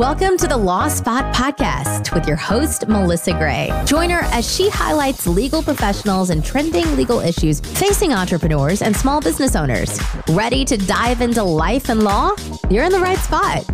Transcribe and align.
Welcome 0.00 0.36
to 0.36 0.46
the 0.46 0.56
Law 0.56 0.86
Spot 0.86 1.34
Podcast 1.34 2.14
with 2.14 2.28
your 2.28 2.36
host, 2.36 2.86
Melissa 2.86 3.32
Gray. 3.32 3.68
Join 3.84 4.10
her 4.10 4.20
as 4.26 4.48
she 4.48 4.68
highlights 4.70 5.26
legal 5.26 5.60
professionals 5.60 6.30
and 6.30 6.44
trending 6.44 6.94
legal 6.94 7.18
issues 7.18 7.58
facing 7.58 8.12
entrepreneurs 8.12 8.80
and 8.80 8.96
small 8.96 9.20
business 9.20 9.56
owners. 9.56 10.00
Ready 10.28 10.64
to 10.66 10.76
dive 10.76 11.20
into 11.20 11.42
life 11.42 11.88
and 11.88 12.04
law? 12.04 12.30
You're 12.70 12.84
in 12.84 12.92
the 12.92 13.00
right 13.00 13.18
spot. 13.18 13.64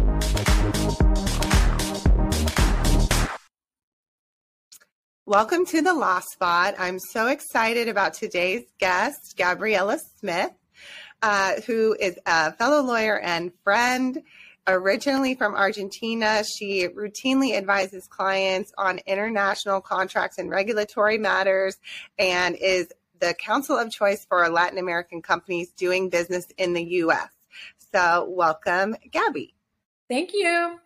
Welcome 5.27 5.67
to 5.67 5.83
the 5.83 5.93
Law 5.93 6.21
Spot. 6.21 6.75
I'm 6.79 6.99
so 7.01 7.27
excited 7.27 7.87
about 7.87 8.15
today's 8.15 8.65
guest, 8.79 9.35
Gabriela 9.37 9.99
Smith, 10.19 10.53
uh, 11.21 11.61
who 11.67 11.95
is 12.01 12.19
a 12.25 12.55
fellow 12.55 12.81
lawyer 12.81 13.21
and 13.21 13.53
friend 13.63 14.23
originally 14.67 15.35
from 15.35 15.55
Argentina. 15.55 16.43
She 16.45 16.89
routinely 16.89 17.57
advises 17.57 18.07
clients 18.07 18.73
on 18.79 19.01
international 19.07 19.81
contracts 19.81 20.39
and 20.39 20.51
regulatory 20.51 21.19
matters 21.19 21.77
and 22.19 22.57
is 22.57 22.93
the 23.21 23.35
counsel 23.35 23.77
of 23.77 23.91
choice 23.91 24.25
for 24.25 24.49
Latin 24.49 24.79
American 24.79 25.23
companies 25.23 25.71
doing 25.71 26.11
business 26.11 26.47
in 26.59 26.73
the 26.73 26.85
US. 26.85 27.29
So, 27.93 28.27
welcome, 28.29 28.97
Gabby. 29.11 29.55
Thank 30.09 30.33
you. 30.33 30.79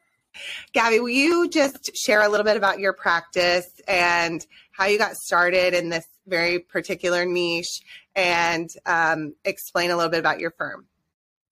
Gabby, 0.72 1.00
will 1.00 1.08
you 1.08 1.48
just 1.48 1.90
share 1.96 2.22
a 2.22 2.28
little 2.28 2.44
bit 2.44 2.56
about 2.56 2.78
your 2.78 2.92
practice 2.92 3.68
and 3.88 4.46
how 4.72 4.84
you 4.84 4.98
got 4.98 5.16
started 5.16 5.74
in 5.74 5.88
this 5.88 6.06
very 6.26 6.58
particular 6.58 7.24
niche 7.24 7.80
and 8.14 8.68
um, 8.86 9.34
explain 9.44 9.90
a 9.90 9.96
little 9.96 10.10
bit 10.10 10.20
about 10.20 10.38
your 10.38 10.50
firm? 10.52 10.86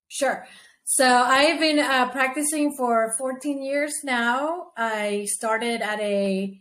Sure. 0.09 0.47
So 0.89 1.05
I've 1.05 1.59
been 1.59 1.81
uh, 1.81 2.11
practicing 2.11 2.73
for 2.77 3.13
14 3.19 3.61
years 3.61 3.93
now. 4.05 4.69
I 4.77 5.27
started 5.29 5.83
at 5.83 5.99
a 5.99 6.61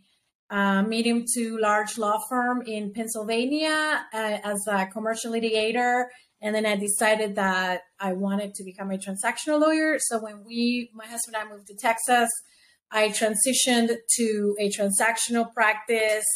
uh, 0.50 0.82
medium 0.82 1.24
to 1.34 1.58
large 1.58 1.96
law 1.96 2.18
firm 2.28 2.62
in 2.66 2.92
Pennsylvania 2.92 4.04
uh, 4.12 4.38
as 4.42 4.66
a 4.66 4.86
commercial 4.86 5.30
litigator. 5.32 6.06
And 6.42 6.52
then 6.52 6.66
I 6.66 6.74
decided 6.74 7.36
that 7.36 7.82
I 8.00 8.14
wanted 8.14 8.54
to 8.54 8.64
become 8.64 8.90
a 8.90 8.98
transactional 8.98 9.60
lawyer. 9.60 10.00
So 10.00 10.18
when 10.18 10.42
we, 10.44 10.90
my 10.92 11.06
husband 11.06 11.36
and 11.36 11.48
I 11.48 11.52
moved 11.52 11.68
to 11.68 11.76
Texas, 11.76 12.28
I 12.90 13.10
transitioned 13.10 13.94
to 14.16 14.56
a 14.58 14.68
transactional 14.70 15.54
practice, 15.54 16.26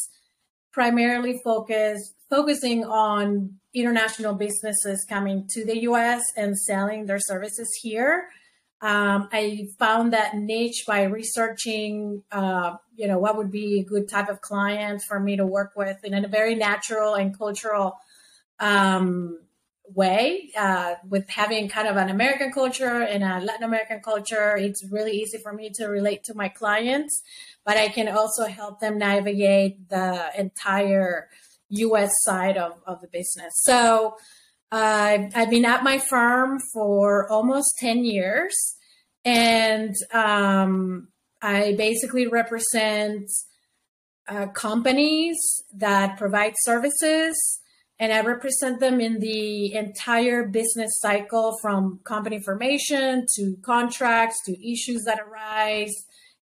primarily 0.73 1.41
focused 1.45 2.15
focusing 2.31 2.85
on 2.85 3.59
international 3.75 4.35
businesses 4.35 5.05
coming 5.09 5.47
to 5.51 5.65
the 5.65 5.81
US 5.83 6.23
and 6.37 6.57
selling 6.57 7.07
their 7.07 7.19
services 7.19 7.69
here. 7.83 8.29
Um, 8.83 9.29
I 9.31 9.67
found 9.79 10.15
that 10.15 10.37
niche 10.37 10.85
by 10.87 11.03
researching, 11.03 12.23
uh, 12.33 12.77
you 12.95 13.07
know, 13.09 13.19
what 13.19 13.37
would 13.37 13.51
be 13.51 13.81
a 13.81 13.85
good 13.85 14.09
type 14.09 14.31
of 14.31 14.41
client 14.41 15.03
for 15.07 15.21
me 15.21 15.37
to 15.37 15.45
work 15.45 15.73
with 15.77 15.99
in 16.03 16.15
a 16.15 16.29
very 16.29 16.55
natural 16.55 17.15
and 17.15 17.37
cultural 17.37 17.99
um, 18.59 19.39
way. 19.95 20.51
Uh, 20.57 20.95
with 21.09 21.29
having 21.29 21.69
kind 21.69 21.89
of 21.89 21.97
an 21.97 22.09
American 22.09 22.53
culture 22.53 23.03
and 23.03 23.23
a 23.23 23.41
Latin 23.41 23.65
American 23.65 24.01
culture, 24.01 24.57
it's 24.57 24.83
really 24.91 25.13
easy 25.13 25.37
for 25.37 25.53
me 25.53 25.71
to 25.75 25.87
relate 25.87 26.25
to 26.25 26.35
my 26.35 26.49
clients, 26.49 27.23
but 27.65 27.77
I 27.77 27.89
can 27.89 28.09
also 28.09 28.47
help 28.47 28.81
them 28.81 28.99
navigate 28.99 29.89
the 29.89 30.31
entire 30.39 31.29
US 31.71 32.11
side 32.23 32.57
of, 32.57 32.81
of 32.87 33.01
the 33.01 33.09
business. 33.09 33.53
So 33.63 34.17
uh, 34.73 35.19
I've 35.35 35.51
been 35.51 35.65
at 35.65 35.83
my 35.83 35.99
firm 35.99 36.59
for 36.73 37.31
almost 37.31 37.77
10 37.79 38.05
years. 38.05 38.55
And 39.25 39.95
um, 40.13 41.09
I 41.43 41.75
basically 41.77 42.27
represent 42.27 43.29
uh, 44.29 44.47
companies 44.49 45.39
that 45.75 46.17
provide 46.17 46.55
services. 46.63 47.37
And 47.99 48.13
I 48.13 48.23
represent 48.23 48.81
them 48.81 49.01
in 49.01 49.19
the 49.19 49.75
entire 49.75 50.47
business 50.47 50.91
cycle 51.01 51.59
from 51.61 52.01
company 52.05 52.41
formation 52.43 53.27
to 53.37 53.57
contracts 53.63 54.39
to 54.47 54.73
issues 54.73 55.03
that 55.05 55.19
arise, 55.21 55.93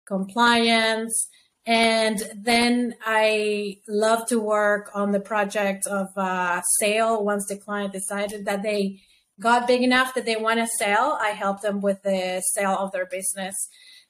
compliance, 0.09 1.29
and 1.69 2.23
then 2.35 2.95
I 3.05 3.77
love 3.87 4.27
to 4.29 4.41
work 4.41 4.91
on 4.95 5.13
the 5.13 5.21
project 5.21 5.87
of 5.87 6.09
uh, 6.17 6.63
sale. 6.81 7.23
Once 7.23 7.45
the 7.47 7.59
client 7.59 7.93
decided 7.93 8.47
that 8.47 8.63
they 8.63 9.03
got 9.39 9.69
big 9.69 9.83
enough 9.83 10.15
that 10.15 10.25
they 10.25 10.37
want 10.37 10.61
to 10.61 10.67
sell, 10.67 11.19
I 11.21 11.29
help 11.29 11.61
them 11.61 11.83
with 11.83 12.03
the 12.03 12.43
sale 12.55 12.77
of 12.79 12.93
their 12.93 13.05
business. 13.05 13.55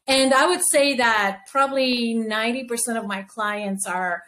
And 0.06 0.32
I 0.32 0.47
would 0.47 0.62
say 0.70 0.94
that 0.98 1.41
probably 1.50 2.15
90% 2.15 2.97
of 2.97 3.06
my 3.06 3.22
clients 3.22 3.86
are 3.86 4.22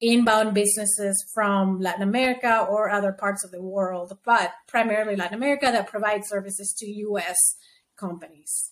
inbound 0.00 0.52
businesses 0.52 1.24
from 1.32 1.78
Latin 1.78 2.02
America 2.02 2.66
or 2.68 2.90
other 2.90 3.12
parts 3.12 3.44
of 3.44 3.52
the 3.52 3.62
world, 3.62 4.18
but 4.24 4.52
primarily 4.66 5.14
Latin 5.14 5.36
America 5.36 5.66
that 5.66 5.86
provide 5.86 6.26
services 6.26 6.74
to 6.78 6.86
US 6.86 7.36
companies. 7.96 8.71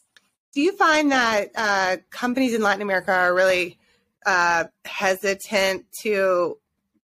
Do 0.52 0.60
you 0.60 0.76
find 0.76 1.12
that 1.12 1.50
uh, 1.54 1.96
companies 2.10 2.54
in 2.54 2.62
Latin 2.62 2.82
America 2.82 3.12
are 3.12 3.34
really 3.34 3.78
uh, 4.26 4.64
hesitant 4.84 5.86
to 6.02 6.58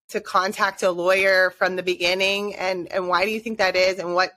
to 0.09 0.21
contact 0.21 0.83
a 0.83 0.91
lawyer 0.91 1.51
from 1.51 1.75
the 1.75 1.83
beginning? 1.83 2.55
And 2.55 2.91
and 2.91 3.07
why 3.07 3.25
do 3.25 3.31
you 3.31 3.39
think 3.39 3.57
that 3.59 3.75
is? 3.75 3.99
And 3.99 4.13
what 4.13 4.31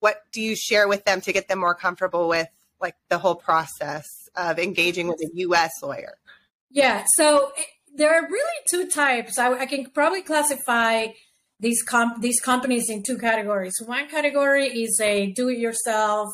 what 0.00 0.22
do 0.32 0.40
you 0.40 0.56
share 0.56 0.88
with 0.88 1.04
them 1.04 1.20
to 1.22 1.32
get 1.32 1.48
them 1.48 1.60
more 1.60 1.74
comfortable 1.74 2.28
with 2.28 2.48
like 2.80 2.96
the 3.08 3.18
whole 3.18 3.36
process 3.36 4.06
of 4.34 4.58
engaging 4.58 5.08
with 5.08 5.20
a 5.20 5.30
US 5.34 5.70
lawyer? 5.82 6.14
Yeah 6.70 7.04
so 7.16 7.52
it, 7.56 7.66
there 7.94 8.14
are 8.14 8.22
really 8.22 8.60
two 8.70 8.88
types. 8.88 9.38
I, 9.38 9.52
I 9.52 9.66
can 9.66 9.86
probably 9.86 10.22
classify 10.22 11.08
these 11.60 11.82
comp- 11.82 12.20
these 12.20 12.40
companies 12.40 12.88
in 12.88 13.02
two 13.02 13.18
categories. 13.18 13.74
One 13.84 14.08
category 14.08 14.66
is 14.66 14.98
a 15.00 15.30
do 15.32 15.48
it 15.48 15.58
yourself 15.58 16.30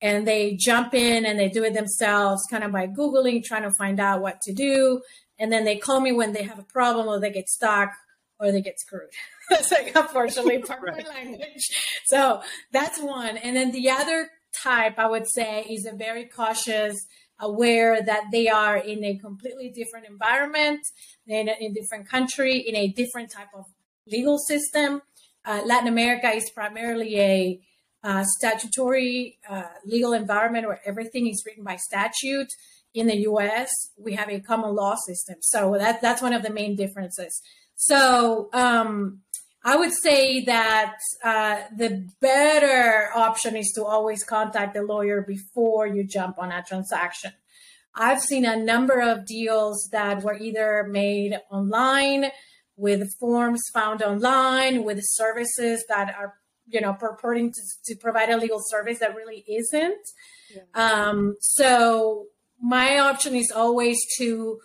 and 0.00 0.26
they 0.26 0.54
jump 0.54 0.94
in 0.94 1.26
and 1.26 1.38
they 1.38 1.48
do 1.48 1.64
it 1.64 1.74
themselves 1.74 2.42
kind 2.50 2.64
of 2.64 2.72
by 2.72 2.86
googling 2.86 3.42
trying 3.42 3.62
to 3.62 3.72
find 3.72 3.98
out 3.98 4.20
what 4.20 4.40
to 4.42 4.52
do. 4.52 5.00
And 5.38 5.52
then 5.52 5.64
they 5.64 5.76
call 5.76 6.00
me 6.00 6.12
when 6.12 6.32
they 6.32 6.44
have 6.44 6.58
a 6.58 6.64
problem 6.64 7.08
or 7.08 7.20
they 7.20 7.30
get 7.30 7.48
stuck 7.48 7.90
or 8.38 8.52
they 8.52 8.60
get 8.60 8.78
screwed. 8.78 9.10
That's 9.50 9.72
like 9.72 9.92
unfortunately 9.94 10.58
part 10.62 10.82
right. 10.82 11.00
of 11.00 11.06
my 11.06 11.12
language. 11.12 11.70
So 12.06 12.42
that's 12.70 13.00
one. 13.00 13.38
And 13.38 13.56
then 13.56 13.72
the 13.72 13.90
other 13.90 14.28
type 14.62 14.98
i 14.98 15.06
would 15.06 15.28
say 15.28 15.62
is 15.68 15.86
a 15.86 15.94
very 15.94 16.24
cautious 16.24 17.06
aware 17.40 18.02
that 18.02 18.24
they 18.32 18.48
are 18.48 18.76
in 18.76 19.04
a 19.04 19.16
completely 19.18 19.70
different 19.70 20.06
environment 20.06 20.80
in 21.26 21.48
a, 21.48 21.52
in 21.60 21.70
a 21.70 21.74
different 21.74 22.08
country 22.08 22.58
in 22.58 22.74
a 22.74 22.88
different 22.88 23.30
type 23.30 23.48
of 23.54 23.64
legal 24.06 24.38
system. 24.38 25.02
Uh, 25.44 25.60
latin 25.64 25.88
america 25.88 26.28
is 26.30 26.50
primarily 26.50 27.20
a 27.20 27.60
uh, 28.02 28.24
statutory 28.38 29.38
uh, 29.48 29.64
legal 29.84 30.12
environment 30.12 30.66
where 30.66 30.80
everything 30.84 31.26
is 31.26 31.42
written 31.44 31.64
by 31.64 31.76
statute. 31.76 32.48
In 32.94 33.06
the 33.06 33.16
U.S., 33.18 33.68
we 33.98 34.14
have 34.14 34.30
a 34.30 34.40
common 34.40 34.74
law 34.74 34.96
system, 35.06 35.36
so 35.40 35.76
that 35.78 36.00
that's 36.00 36.22
one 36.22 36.32
of 36.32 36.42
the 36.42 36.50
main 36.50 36.74
differences. 36.74 37.42
So 37.76 38.48
um, 38.52 39.20
I 39.64 39.76
would 39.76 39.92
say 39.92 40.44
that 40.44 40.96
uh, 41.22 41.60
the 41.76 42.08
better 42.20 43.10
option 43.14 43.56
is 43.56 43.72
to 43.74 43.84
always 43.84 44.24
contact 44.24 44.74
the 44.74 44.82
lawyer 44.82 45.20
before 45.20 45.86
you 45.86 46.04
jump 46.04 46.38
on 46.38 46.50
a 46.50 46.62
transaction. 46.62 47.32
I've 47.94 48.20
seen 48.20 48.44
a 48.44 48.56
number 48.56 49.00
of 49.00 49.26
deals 49.26 49.88
that 49.92 50.22
were 50.22 50.38
either 50.38 50.86
made 50.88 51.38
online 51.50 52.30
with 52.76 53.12
forms 53.18 53.60
found 53.74 54.02
online 54.02 54.84
with 54.84 55.00
services 55.02 55.84
that 55.88 56.14
are 56.16 56.34
you 56.68 56.80
know 56.80 56.94
purporting 56.94 57.52
to, 57.52 57.60
to 57.86 57.96
provide 57.96 58.30
a 58.30 58.36
legal 58.36 58.60
service 58.62 58.98
that 58.98 59.14
really 59.14 59.44
isn't. 59.48 60.06
Yeah. 60.54 60.62
um, 60.74 61.36
so 61.40 62.26
my 62.60 62.98
option 62.98 63.34
is 63.34 63.50
always 63.54 63.98
to 64.18 64.58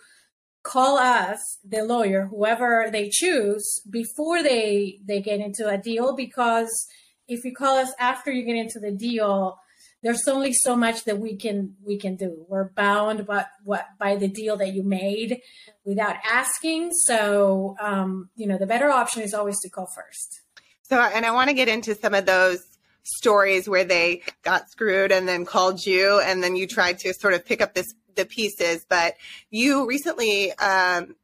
call 0.62 0.96
us 0.96 1.58
the 1.62 1.84
lawyer 1.84 2.26
whoever 2.26 2.88
they 2.90 3.10
choose 3.12 3.82
before 3.90 4.42
they 4.42 4.98
they 5.06 5.20
get 5.20 5.40
into 5.40 5.68
a 5.68 5.76
deal 5.76 6.16
because 6.16 6.86
if 7.28 7.44
you 7.44 7.54
call 7.54 7.76
us 7.76 7.92
after 8.00 8.32
you 8.32 8.44
get 8.44 8.56
into 8.56 8.80
the 8.80 8.90
deal 8.90 9.58
there's 10.04 10.28
only 10.28 10.52
so 10.52 10.76
much 10.76 11.04
that 11.04 11.18
we 11.18 11.34
can 11.34 11.74
we 11.82 11.98
can 11.98 12.14
do. 12.14 12.44
We're 12.46 12.68
bound 12.68 13.26
by 13.26 13.46
what 13.64 13.86
by 13.98 14.16
the 14.16 14.28
deal 14.28 14.54
that 14.58 14.74
you 14.74 14.82
made 14.82 15.40
without 15.84 16.16
asking. 16.30 16.90
So 16.92 17.74
um, 17.80 18.28
you 18.36 18.46
know 18.46 18.58
the 18.58 18.66
better 18.66 18.90
option 18.90 19.22
is 19.22 19.32
always 19.32 19.58
to 19.60 19.70
call 19.70 19.86
first 19.86 20.42
so, 20.94 21.00
and 21.00 21.26
I 21.26 21.32
want 21.32 21.48
to 21.48 21.54
get 21.54 21.66
into 21.68 21.96
some 21.96 22.14
of 22.14 22.24
those 22.24 22.64
stories 23.02 23.68
where 23.68 23.82
they 23.82 24.22
got 24.42 24.70
screwed 24.70 25.10
and 25.10 25.26
then 25.26 25.44
called 25.44 25.84
you, 25.84 26.20
and 26.20 26.40
then 26.40 26.54
you 26.54 26.68
tried 26.68 27.00
to 27.00 27.12
sort 27.12 27.34
of 27.34 27.44
pick 27.44 27.60
up 27.60 27.74
this 27.74 27.92
the 28.14 28.24
pieces. 28.24 28.86
But 28.88 29.14
you 29.50 29.88
recently 29.88 30.52
um, 30.52 31.16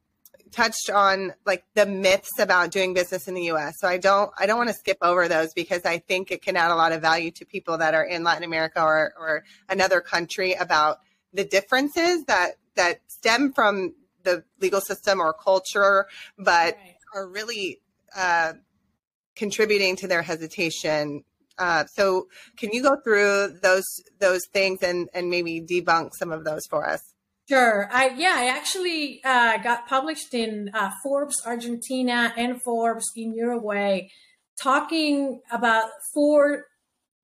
touched 0.51 0.91
on 0.93 1.35
like 1.47 1.63
the 1.75 1.87
myths 1.87 2.41
about 2.41 2.73
doing 2.73 2.95
business 2.95 3.29
in 3.29 3.35
the 3.35 3.45
U.S. 3.45 3.75
So 3.79 3.87
I 3.87 3.99
don't 3.99 4.33
I 4.37 4.47
don't 4.47 4.59
want 4.59 4.71
to 4.71 4.75
skip 4.75 4.99
over 5.03 5.29
those 5.29 5.53
because 5.55 5.85
I 5.85 5.99
think 5.99 6.33
it 6.33 6.43
can 6.43 6.57
add 6.57 6.73
a 6.73 6.75
lot 6.75 6.91
of 6.91 7.01
value 7.01 7.31
to 7.31 7.47
people 7.47 7.79
that 7.79 7.95
are 7.95 8.05
in 8.05 8.25
Latin 8.25 8.43
America 8.43 8.83
or 8.83 9.13
or 9.17 9.45
another 9.69 10.01
country 10.01 10.55
about 10.55 10.99
the 11.33 11.45
differences 11.45 12.25
that 12.25 12.55
that 12.75 13.03
stem 13.07 13.53
from 13.53 13.95
the 14.25 14.43
legal 14.61 14.81
system 14.81 15.21
or 15.21 15.33
culture, 15.33 16.09
but 16.37 16.75
right. 16.75 16.97
are 17.15 17.29
really 17.29 17.81
uh, 18.17 18.55
contributing 19.37 19.97
to 19.97 20.09
their 20.09 20.23
hesitation. 20.23 21.25
Uh, 21.59 21.85
so, 21.87 22.29
can 22.57 22.71
you 22.73 22.83
go 22.83 22.97
through 23.03 23.59
those 23.63 23.85
those 24.19 24.47
things 24.53 24.83
and 24.83 25.09
and 25.13 25.29
maybe 25.31 25.61
debunk 25.61 26.15
some 26.15 26.33
of 26.33 26.45
those 26.45 26.67
for 26.67 26.89
us? 26.89 27.03
Sure. 27.49 27.89
I 27.93 28.11
yeah, 28.17 28.35
I 28.37 28.47
actually 28.49 29.21
uh, 29.25 29.59
got 29.59 29.89
published 29.89 30.35
in 30.35 30.71
uh, 30.73 30.91
Forbes 31.03 31.43
Argentina 31.45 32.33
and 32.37 32.63
Forbes 32.63 33.07
in 33.17 33.35
Uruguay, 33.35 34.09
talking 34.63 35.41
about 35.51 35.91
four 36.15 36.67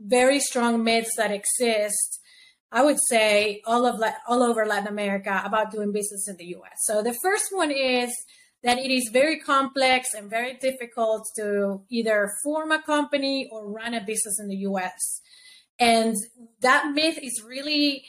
very 0.00 0.40
strong 0.40 0.84
myths 0.84 1.16
that 1.16 1.30
exist 1.30 2.20
I 2.72 2.82
would 2.82 2.98
say 3.08 3.62
all 3.64 3.86
of 3.86 4.02
all 4.28 4.42
over 4.42 4.66
Latin 4.66 4.88
America 4.88 5.40
about 5.44 5.70
doing 5.70 5.92
business 5.92 6.28
in 6.28 6.36
the 6.36 6.46
U.S. 6.46 6.78
So 6.84 7.02
the 7.02 7.16
first 7.22 7.46
one 7.50 7.70
is 7.70 8.12
that 8.62 8.78
it 8.78 8.90
is 8.90 9.10
very 9.12 9.38
complex 9.38 10.14
and 10.14 10.28
very 10.30 10.54
difficult 10.54 11.28
to 11.36 11.82
either 11.90 12.32
form 12.42 12.72
a 12.72 12.82
company 12.82 13.48
or 13.52 13.70
run 13.70 13.94
a 13.94 14.00
business 14.00 14.40
in 14.40 14.48
the 14.48 14.56
U.S. 14.56 15.20
And 15.78 16.16
that 16.60 16.92
myth 16.92 17.18
is 17.22 17.42
really 17.46 18.04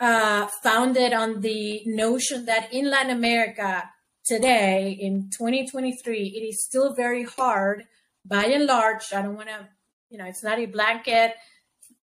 uh, 0.00 0.48
founded 0.62 1.12
on 1.12 1.40
the 1.40 1.82
notion 1.86 2.46
that 2.46 2.72
in 2.72 2.90
Latin 2.90 3.10
America 3.10 3.84
today, 4.24 4.96
in 4.98 5.30
2023, 5.30 6.18
it 6.18 6.40
is 6.40 6.64
still 6.64 6.94
very 6.94 7.24
hard, 7.24 7.84
by 8.24 8.46
and 8.46 8.66
large. 8.66 9.12
I 9.12 9.22
don't 9.22 9.36
want 9.36 9.48
to, 9.48 9.68
you 10.10 10.18
know, 10.18 10.24
it's 10.24 10.42
not 10.42 10.58
a 10.58 10.66
blanket 10.66 11.34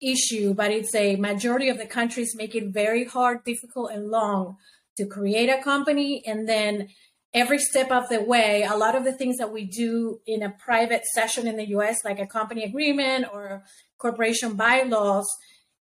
issue, 0.00 0.54
but 0.54 0.70
it's 0.70 0.94
a 0.94 1.16
majority 1.16 1.68
of 1.68 1.78
the 1.78 1.86
countries 1.86 2.34
make 2.36 2.54
it 2.54 2.72
very 2.72 3.04
hard, 3.04 3.44
difficult, 3.44 3.92
and 3.92 4.08
long 4.08 4.56
to 4.96 5.06
create 5.06 5.48
a 5.48 5.62
company. 5.62 6.22
And 6.26 6.48
then 6.48 6.88
every 7.34 7.58
step 7.58 7.90
of 7.90 8.08
the 8.08 8.20
way, 8.22 8.62
a 8.62 8.76
lot 8.76 8.94
of 8.94 9.04
the 9.04 9.12
things 9.12 9.38
that 9.38 9.52
we 9.52 9.64
do 9.64 10.20
in 10.26 10.42
a 10.42 10.50
private 10.50 11.04
session 11.06 11.46
in 11.46 11.56
the 11.56 11.68
US, 11.70 12.04
like 12.04 12.18
a 12.18 12.26
company 12.26 12.64
agreement 12.64 13.26
or 13.32 13.64
corporation 13.98 14.54
bylaws, 14.54 15.26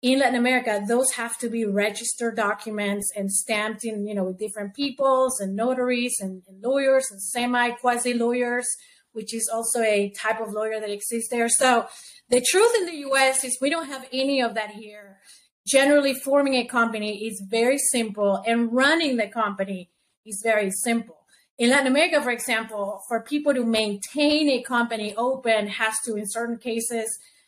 in 0.02 0.20
Latin 0.20 0.36
America, 0.36 0.84
those 0.88 1.14
have 1.14 1.36
to 1.40 1.50
be 1.50 1.66
registered 1.66 2.36
documents 2.36 3.12
and 3.16 3.32
stamped 3.32 3.84
in, 3.84 4.06
you 4.06 4.14
know, 4.14 4.26
with 4.26 4.38
different 4.38 4.76
peoples 4.76 5.40
and 5.40 5.56
notaries 5.56 6.14
and, 6.20 6.44
and 6.48 6.62
lawyers 6.62 7.08
and 7.10 7.20
semi 7.20 7.72
quasi 7.72 8.14
lawyers, 8.14 8.68
which 9.14 9.34
is 9.34 9.50
also 9.52 9.82
a 9.82 10.12
type 10.12 10.40
of 10.40 10.52
lawyer 10.52 10.80
that 10.80 10.92
exists 10.92 11.30
there. 11.32 11.50
So 11.50 11.88
the 12.30 12.40
truth 12.40 12.72
in 12.78 12.86
the 12.86 12.98
US 13.10 13.44
is 13.44 13.58
we 13.60 13.72
don't 13.72 13.88
have 13.88 14.06
any 14.14 14.42
of 14.44 14.54
that 14.54 14.72
here. 14.72 15.18
Generally, 15.66 16.16
forming 16.24 16.54
a 16.54 16.66
company 16.66 17.26
is 17.26 17.44
very 17.50 17.80
simple, 17.80 18.44
and 18.46 18.72
running 18.72 19.18
the 19.18 19.28
company 19.28 19.90
is 20.24 20.40
very 20.44 20.70
simple. 20.70 21.25
In 21.58 21.70
Latin 21.70 21.88
America, 21.88 22.22
for 22.22 22.32
example, 22.32 23.02
for 23.08 23.22
people 23.22 23.54
to 23.54 23.64
maintain 23.64 24.50
a 24.50 24.62
company 24.62 25.16
open 25.16 25.68
has 25.68 25.96
to, 26.06 26.16
in 26.16 26.26
certain 26.28 26.58
cases, 26.58 27.08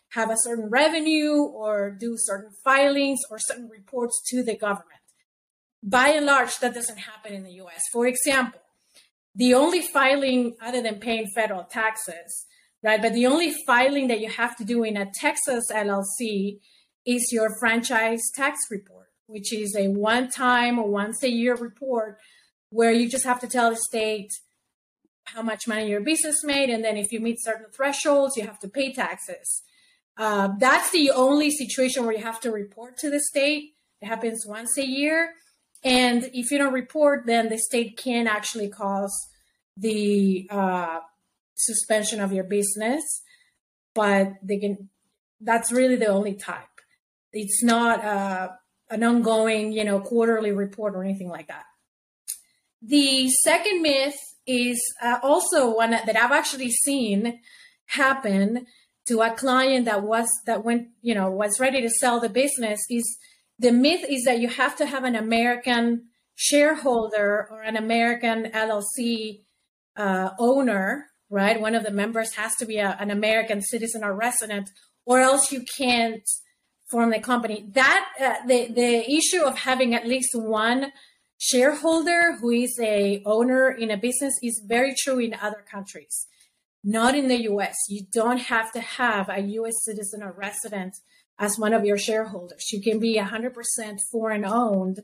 have 0.10 0.30
a 0.30 0.38
certain 0.38 0.70
revenue 0.70 1.42
or 1.42 1.92
do 1.92 2.16
certain 2.18 2.52
filings 2.64 3.20
or 3.30 3.38
certain 3.40 3.70
reports 3.70 4.22
to 4.30 4.44
the 4.44 4.56
government. 4.56 5.02
By 5.84 6.10
and 6.10 6.26
large, 6.26 6.58
that 6.60 6.74
doesn't 6.74 7.00
happen 7.00 7.34
in 7.34 7.44
the 7.44 7.52
US. 7.64 7.84
For 7.92 8.08
example, 8.08 8.62
the 9.36 9.54
only 9.54 9.82
filing 9.82 10.56
other 10.62 10.82
than 10.82 11.00
paying 11.00 11.28
federal 11.36 11.64
taxes 11.64 12.46
right? 12.84 13.02
But 13.02 13.14
the 13.14 13.28
only 13.28 13.54
filing 13.66 14.08
that 14.08 14.20
you 14.20 14.30
have 14.30 14.56
to 14.58 14.64
do 14.64 14.84
in 14.84 14.98
a 14.98 15.10
Texas 15.14 15.66
LLC 15.72 16.60
is 17.06 17.32
your 17.32 17.58
franchise 17.60 18.22
tax 18.36 18.60
report, 18.70 19.08
which 19.28 19.54
is 19.54 19.76
a 19.76 19.88
one 19.88 20.30
time 20.30 20.80
or 20.80 20.90
once 20.90 21.24
a 21.24 21.30
year 21.30 21.56
report 21.56 22.18
where 22.70 22.92
you 22.92 23.10
just 23.10 23.26
have 23.26 23.40
to 23.42 23.48
tell 23.48 23.70
the 23.70 23.78
state 23.78 24.32
how 25.26 25.42
much 25.42 25.68
money 25.68 25.90
your 25.90 26.02
business 26.02 26.44
made. 26.44 26.70
And 26.70 26.84
then 26.84 26.98
if 26.98 27.12
you 27.12 27.20
meet 27.20 27.38
certain 27.42 27.68
thresholds, 27.72 28.38
you 28.38 28.44
have 28.44 28.60
to 28.60 28.68
pay 28.68 28.94
taxes. 28.94 29.64
Uh, 30.18 30.50
that's 30.60 30.92
the 30.92 31.12
only 31.12 31.52
situation 31.52 32.06
where 32.06 32.16
you 32.16 32.24
have 32.24 32.40
to 32.42 32.52
report 32.52 32.98
to 32.98 33.10
the 33.10 33.20
state. 33.20 33.74
It 34.02 34.08
happens 34.08 34.46
once 34.48 34.78
a 34.78 34.86
year. 34.86 35.34
And 35.84 36.30
if 36.34 36.52
you 36.52 36.58
don't 36.58 36.74
report, 36.74 37.26
then 37.26 37.50
the 37.50 37.58
state 37.58 37.98
can 37.98 38.28
actually 38.28 38.70
cause 38.70 39.14
the 39.76 40.48
uh, 40.50 41.00
suspension 41.54 42.20
of 42.20 42.34
your 42.34 42.44
business, 42.44 43.04
but 43.94 44.34
they 44.42 44.58
can. 44.58 44.90
That's 45.40 45.72
really 45.72 45.98
the 45.98 46.08
only 46.08 46.34
type. 46.34 46.64
It's 47.32 47.64
not 47.64 48.04
uh, 48.04 48.50
an 48.90 49.04
ongoing, 49.04 49.72
you 49.72 49.84
know, 49.84 50.00
quarterly 50.00 50.52
report 50.52 50.96
or 50.96 51.04
anything 51.04 51.30
like 51.30 51.48
that. 51.48 51.66
The 52.82 53.30
second 53.30 53.82
myth 53.82 54.18
is 54.46 54.82
uh, 55.02 55.20
also 55.24 55.76
one 55.76 55.92
that 55.92 56.16
I've 56.16 56.32
actually 56.32 56.72
seen 56.72 57.40
happen 57.88 58.66
to 59.08 59.22
a 59.22 59.34
client 59.34 59.86
that 59.86 60.04
was 60.04 60.28
that 60.46 60.64
went, 60.64 60.90
you 61.02 61.16
know, 61.16 61.30
was 61.30 61.60
ready 61.60 61.82
to 61.82 61.90
sell 61.90 62.20
the 62.20 62.30
business. 62.30 62.80
Is 62.90 63.18
the 63.58 63.72
myth 63.72 64.06
is 64.08 64.24
that 64.26 64.40
you 64.40 64.50
have 64.50 64.76
to 64.78 64.86
have 64.86 65.04
an 65.04 65.16
American 65.16 66.08
shareholder 66.36 67.48
or 67.50 67.62
an 67.64 67.76
American 67.76 68.52
LLC 68.52 69.42
uh, 69.96 70.32
owner 70.38 71.08
right? 71.30 71.60
One 71.60 71.76
of 71.76 71.84
the 71.84 71.92
members 71.92 72.36
has 72.36 72.56
to 72.56 72.66
be 72.66 72.78
a, 72.78 72.96
an 73.00 73.12
American 73.12 73.62
citizen 73.62 74.04
or 74.04 74.14
resident, 74.14 74.70
or 75.06 75.20
else 75.20 75.52
you 75.52 75.64
can't 75.78 76.28
form 76.90 77.12
the 77.12 77.20
company. 77.20 77.66
That 77.74 78.08
uh, 78.20 78.48
the 78.48 78.72
the 78.72 79.12
issue 79.12 79.44
of 79.44 79.60
having 79.60 79.94
at 79.94 80.08
least 80.08 80.32
one 80.34 80.92
shareholder 81.38 82.38
who 82.40 82.50
is 82.50 82.78
a 82.82 83.22
owner 83.26 83.70
in 83.70 83.92
a 83.92 83.98
business 83.98 84.34
is 84.42 84.64
very 84.66 84.96
true 84.98 85.20
in 85.20 85.34
other 85.36 85.64
countries. 85.70 86.28
Not 86.84 87.16
in 87.16 87.28
the 87.28 87.44
US. 87.52 87.76
You 87.90 88.06
don't 88.12 88.40
have 88.40 88.72
to 88.74 88.82
have 88.82 89.30
a 89.30 89.42
US 89.42 89.74
citizen 89.84 90.24
or 90.24 90.32
resident 90.32 90.96
as 91.40 91.60
one 91.60 91.74
of 91.74 91.86
your 91.86 91.98
shareholders. 91.98 92.72
You 92.72 92.82
can 92.82 93.00
be 93.00 93.18
100% 93.18 93.54
foreign 94.12 94.46
owned 94.46 95.00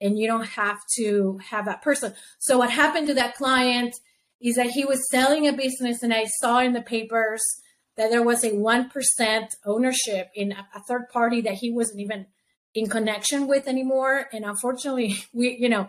and 0.00 0.18
you 0.18 0.26
don't 0.26 0.46
have 0.46 0.78
to 0.96 1.38
have 1.50 1.66
that 1.66 1.82
person. 1.82 2.14
So 2.38 2.58
what 2.58 2.70
happened 2.70 3.06
to 3.08 3.14
that 3.14 3.36
client 3.36 3.94
is 4.40 4.56
that 4.56 4.70
he 4.70 4.84
was 4.84 5.08
selling 5.10 5.46
a 5.46 5.52
business, 5.52 6.02
and 6.02 6.12
I 6.12 6.24
saw 6.40 6.58
in 6.58 6.74
the 6.74 6.82
papers 6.82 7.42
that 7.96 8.10
there 8.10 8.22
was 8.22 8.44
a 8.44 8.50
1% 8.50 9.48
ownership 9.64 10.30
in 10.34 10.52
a, 10.52 10.80
third 10.86 11.08
party 11.12 11.40
that 11.42 11.54
he 11.54 11.70
wasn't 11.70 12.00
even 12.00 12.26
in 12.74 12.88
connection 12.88 13.46
with 13.46 13.68
anymore. 13.68 14.28
And 14.32 14.44
unfortunately, 14.44 15.16
we, 15.32 15.56
you 15.58 15.68
know, 15.68 15.88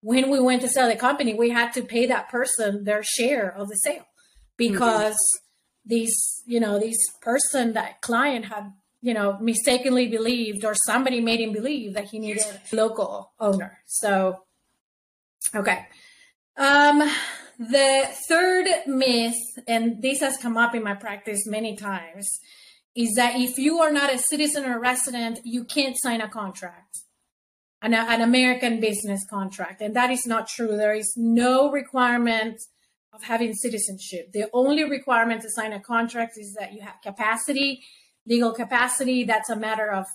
when 0.00 0.30
we 0.30 0.40
went 0.40 0.62
to 0.62 0.68
sell 0.68 0.88
the 0.88 0.96
company, 0.96 1.34
we 1.34 1.50
had 1.50 1.72
to 1.72 1.82
pay 1.82 2.06
that 2.06 2.28
person 2.28 2.84
their 2.84 3.02
share 3.02 3.50
of 3.50 3.68
the 3.68 3.76
sale 3.76 4.06
because 4.56 5.14
mm-hmm. 5.14 5.88
these, 5.88 6.42
you 6.46 6.60
know, 6.60 6.78
these 6.78 6.98
person, 7.22 7.72
that 7.72 8.02
client 8.02 8.46
had, 8.46 8.72
you 9.00 9.14
know, 9.14 9.38
mistakenly 9.40 10.08
believed 10.08 10.64
or 10.64 10.74
somebody 10.86 11.20
made 11.20 11.40
him 11.40 11.52
believe 11.52 11.94
that 11.94 12.04
he 12.04 12.18
needed 12.18 12.44
a 12.72 12.76
local 12.76 13.32
owner. 13.40 13.78
So, 13.86 14.40
okay. 15.54 15.86
Um, 16.56 17.10
the 17.58 18.08
third 18.28 18.66
myth, 18.86 19.38
and 19.66 20.02
this 20.02 20.20
has 20.20 20.36
come 20.36 20.56
up 20.56 20.74
in 20.74 20.82
my 20.82 20.94
practice 20.94 21.46
many 21.46 21.76
times, 21.76 22.40
is 22.94 23.14
that 23.14 23.34
if 23.36 23.58
you 23.58 23.80
are 23.80 23.92
not 23.92 24.12
a 24.12 24.18
citizen 24.18 24.64
or 24.64 24.76
a 24.76 24.80
resident, 24.80 25.40
you 25.44 25.64
can't 25.64 25.96
sign 25.98 26.20
a 26.20 26.28
contract, 26.28 26.98
an, 27.82 27.92
an 27.92 28.20
American 28.20 28.80
business 28.80 29.26
contract. 29.28 29.80
And 29.80 29.94
that 29.96 30.10
is 30.10 30.26
not 30.26 30.46
true. 30.48 30.76
There 30.76 30.94
is 30.94 31.12
no 31.16 31.70
requirement 31.70 32.60
of 33.12 33.22
having 33.24 33.52
citizenship. 33.54 34.32
The 34.32 34.48
only 34.52 34.84
requirement 34.84 35.42
to 35.42 35.50
sign 35.50 35.72
a 35.72 35.80
contract 35.80 36.32
is 36.36 36.54
that 36.58 36.72
you 36.72 36.82
have 36.82 36.94
capacity, 37.02 37.82
legal 38.26 38.52
capacity. 38.52 39.24
That's 39.24 39.50
a 39.50 39.56
matter 39.56 39.90
of, 39.92 40.06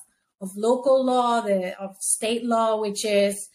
of 0.41 0.49
local 0.55 1.05
law, 1.05 1.41
the, 1.41 1.79
of 1.79 1.95
state 1.99 2.45
law, 2.45 2.79
which 2.79 3.05
is 3.05 3.49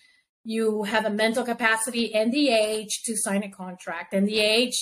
you 0.45 0.85
have 0.85 1.07
a 1.07 1.11
mental 1.11 1.45
capacity 1.45 2.15
and 2.15 2.33
the 2.33 2.51
age 2.51 3.03
to 3.05 3.17
sign 3.17 3.43
a 3.43 3.51
contract. 3.51 4.13
And 4.13 4.29
the 4.29 4.41
age, 4.41 4.77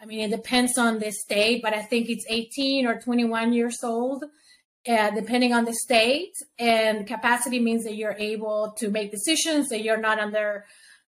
I 0.00 0.06
mean, 0.06 0.20
it 0.20 0.30
depends 0.30 0.78
on 0.78 1.00
the 1.00 1.10
state, 1.10 1.62
but 1.62 1.74
I 1.74 1.82
think 1.82 2.08
it's 2.08 2.24
18 2.28 2.86
or 2.86 3.00
21 3.00 3.52
years 3.52 3.78
old, 3.82 4.24
uh, 4.86 5.10
depending 5.10 5.52
on 5.52 5.64
the 5.64 5.74
state. 5.74 6.32
And 6.58 7.06
capacity 7.06 7.58
means 7.58 7.84
that 7.84 7.96
you're 7.96 8.16
able 8.18 8.74
to 8.78 8.90
make 8.90 9.10
decisions, 9.10 9.68
that 9.68 9.82
you're 9.82 10.00
not 10.00 10.18
under 10.20 10.66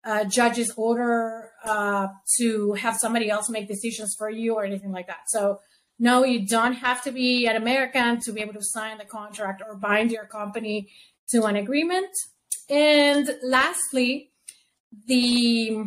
uh, 0.04 0.24
judge's 0.24 0.72
order 0.76 1.50
uh, 1.64 2.08
to 2.38 2.72
have 2.72 2.96
somebody 3.00 3.30
else 3.30 3.48
make 3.48 3.68
decisions 3.68 4.16
for 4.18 4.28
you 4.28 4.54
or 4.54 4.64
anything 4.64 4.90
like 4.90 5.06
that. 5.06 5.28
So, 5.28 5.60
no, 5.98 6.24
you 6.24 6.44
don't 6.44 6.72
have 6.72 7.02
to 7.04 7.12
be 7.12 7.46
an 7.46 7.54
American 7.54 8.18
to 8.22 8.32
be 8.32 8.40
able 8.40 8.54
to 8.54 8.62
sign 8.62 8.98
the 8.98 9.04
contract 9.04 9.62
or 9.64 9.76
bind 9.76 10.10
your 10.10 10.26
company 10.26 10.88
to 11.30 11.44
an 11.44 11.54
agreement. 11.54 12.08
And 12.68 13.30
lastly, 13.44 14.32
the 15.06 15.84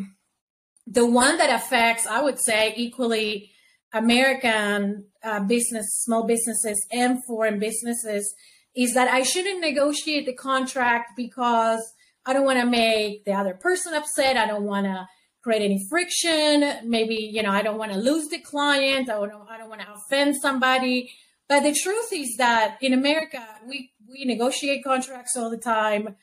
the 0.87 1.05
one 1.05 1.37
that 1.37 1.49
affects, 1.49 2.05
I 2.05 2.21
would 2.21 2.39
say, 2.39 2.73
equally 2.75 3.51
American 3.93 5.05
uh, 5.23 5.39
business, 5.41 5.85
small 6.03 6.25
businesses, 6.25 6.85
and 6.91 7.23
foreign 7.25 7.59
businesses 7.59 8.33
is 8.75 8.93
that 8.93 9.07
I 9.07 9.23
shouldn't 9.23 9.61
negotiate 9.61 10.25
the 10.25 10.33
contract 10.33 11.11
because 11.15 11.81
I 12.25 12.33
don't 12.33 12.45
want 12.45 12.59
to 12.59 12.65
make 12.65 13.23
the 13.25 13.33
other 13.33 13.53
person 13.53 13.93
upset. 13.93 14.35
I 14.37 14.47
don't 14.47 14.65
want 14.65 14.85
to 14.85 15.07
create 15.43 15.63
any 15.63 15.85
friction. 15.89 16.89
Maybe, 16.89 17.15
you 17.15 17.41
know, 17.41 17.51
I 17.51 17.61
don't 17.61 17.77
want 17.77 17.93
to 17.93 17.97
lose 17.97 18.27
the 18.27 18.39
client. 18.39 19.09
I 19.09 19.13
don't, 19.13 19.31
I 19.49 19.57
don't 19.57 19.69
want 19.69 19.81
to 19.81 19.93
offend 19.93 20.35
somebody. 20.41 21.11
But 21.47 21.61
the 21.61 21.73
truth 21.73 22.11
is 22.11 22.35
that 22.37 22.77
in 22.81 22.93
America, 22.93 23.45
we, 23.67 23.91
we 24.09 24.25
negotiate 24.25 24.83
contracts 24.83 25.37
all 25.37 25.49
the 25.49 25.57
time. 25.57 26.15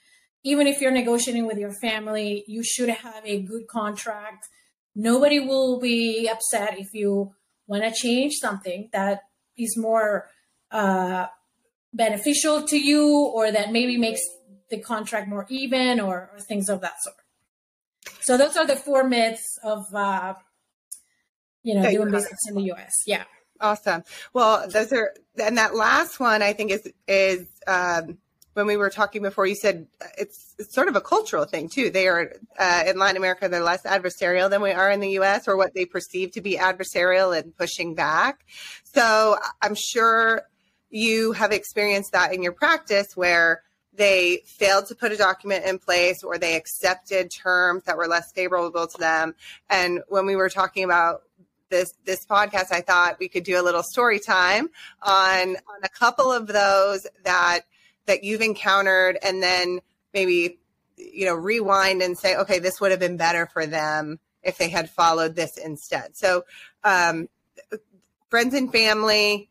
Even 0.44 0.66
if 0.66 0.80
you're 0.80 0.90
negotiating 0.90 1.46
with 1.46 1.58
your 1.58 1.72
family, 1.72 2.44
you 2.46 2.62
should 2.62 2.88
have 2.88 3.24
a 3.24 3.40
good 3.40 3.66
contract. 3.68 4.48
Nobody 4.94 5.40
will 5.40 5.80
be 5.80 6.28
upset 6.28 6.78
if 6.78 6.92
you 6.92 7.34
want 7.66 7.84
to 7.84 7.92
change 7.92 8.34
something 8.34 8.88
that 8.92 9.22
is 9.56 9.76
more 9.76 10.28
uh, 10.70 11.26
beneficial 11.92 12.62
to 12.62 12.78
you 12.78 13.26
or 13.34 13.52
that 13.52 13.72
maybe 13.72 13.96
makes 13.96 14.20
the 14.70 14.78
contract 14.78 15.28
more 15.28 15.46
even 15.48 16.00
or, 16.00 16.30
or 16.32 16.40
things 16.40 16.68
of 16.68 16.80
that 16.80 16.94
sort. 17.02 17.16
So 18.20 18.36
those 18.36 18.56
are 18.56 18.66
the 18.66 18.76
four 18.76 19.04
myths 19.04 19.58
of 19.62 19.84
uh, 19.94 20.34
you 21.62 21.74
know 21.74 21.88
doing 21.90 22.10
business 22.10 22.40
in 22.48 22.54
the 22.54 22.62
U.S. 22.62 22.92
Yeah. 23.06 23.24
Awesome. 23.60 24.02
Well, 24.32 24.68
those 24.68 24.92
are, 24.92 25.14
and 25.40 25.56
that 25.56 25.76
last 25.76 26.18
one 26.18 26.42
I 26.42 26.52
think 26.52 26.72
is 26.72 26.92
is 27.06 27.46
um, 27.66 28.18
when 28.54 28.66
we 28.66 28.76
were 28.76 28.90
talking 28.90 29.22
before. 29.22 29.46
You 29.46 29.54
said 29.54 29.86
it's, 30.18 30.54
it's 30.58 30.74
sort 30.74 30.88
of 30.88 30.96
a 30.96 31.00
cultural 31.00 31.44
thing 31.44 31.68
too. 31.68 31.90
They 31.90 32.08
are 32.08 32.34
uh, 32.58 32.84
in 32.86 32.98
Latin 32.98 33.16
America. 33.16 33.48
They're 33.48 33.62
less 33.62 33.82
adversarial 33.82 34.50
than 34.50 34.62
we 34.62 34.72
are 34.72 34.90
in 34.90 35.00
the 35.00 35.10
U.S. 35.10 35.48
or 35.48 35.56
what 35.56 35.74
they 35.74 35.84
perceive 35.84 36.32
to 36.32 36.40
be 36.40 36.56
adversarial 36.56 37.36
and 37.38 37.56
pushing 37.56 37.94
back. 37.94 38.44
So 38.84 39.36
I'm 39.60 39.74
sure 39.74 40.42
you 40.90 41.32
have 41.32 41.52
experienced 41.52 42.12
that 42.12 42.34
in 42.34 42.42
your 42.42 42.52
practice 42.52 43.16
where 43.16 43.62
they 43.94 44.42
failed 44.46 44.86
to 44.86 44.94
put 44.94 45.12
a 45.12 45.16
document 45.16 45.64
in 45.64 45.78
place 45.78 46.22
or 46.22 46.38
they 46.38 46.56
accepted 46.56 47.30
terms 47.30 47.84
that 47.84 47.96
were 47.96 48.06
less 48.06 48.32
favorable 48.32 48.86
to 48.86 48.98
them. 48.98 49.34
And 49.68 50.00
when 50.08 50.26
we 50.26 50.36
were 50.36 50.48
talking 50.48 50.84
about 50.84 51.22
this 51.68 51.94
this 52.04 52.24
podcast, 52.26 52.70
I 52.70 52.82
thought 52.82 53.18
we 53.18 53.28
could 53.28 53.44
do 53.44 53.60
a 53.60 53.62
little 53.62 53.82
story 53.82 54.18
time 54.18 54.68
on 55.02 55.56
on 55.56 55.80
a 55.82 55.88
couple 55.88 56.30
of 56.30 56.46
those 56.46 57.06
that 57.24 57.62
that 58.06 58.24
you've 58.24 58.40
encountered 58.40 59.18
and 59.22 59.42
then 59.42 59.80
maybe 60.12 60.58
you 60.96 61.24
know 61.26 61.34
rewind 61.34 62.02
and 62.02 62.18
say, 62.18 62.36
okay, 62.36 62.58
this 62.58 62.80
would 62.80 62.90
have 62.90 63.00
been 63.00 63.16
better 63.16 63.46
for 63.52 63.66
them 63.66 64.18
if 64.42 64.58
they 64.58 64.68
had 64.68 64.90
followed 64.90 65.34
this 65.34 65.56
instead. 65.56 66.16
So 66.16 66.44
um, 66.84 67.28
friends 68.28 68.54
and 68.54 68.72
family, 68.72 69.50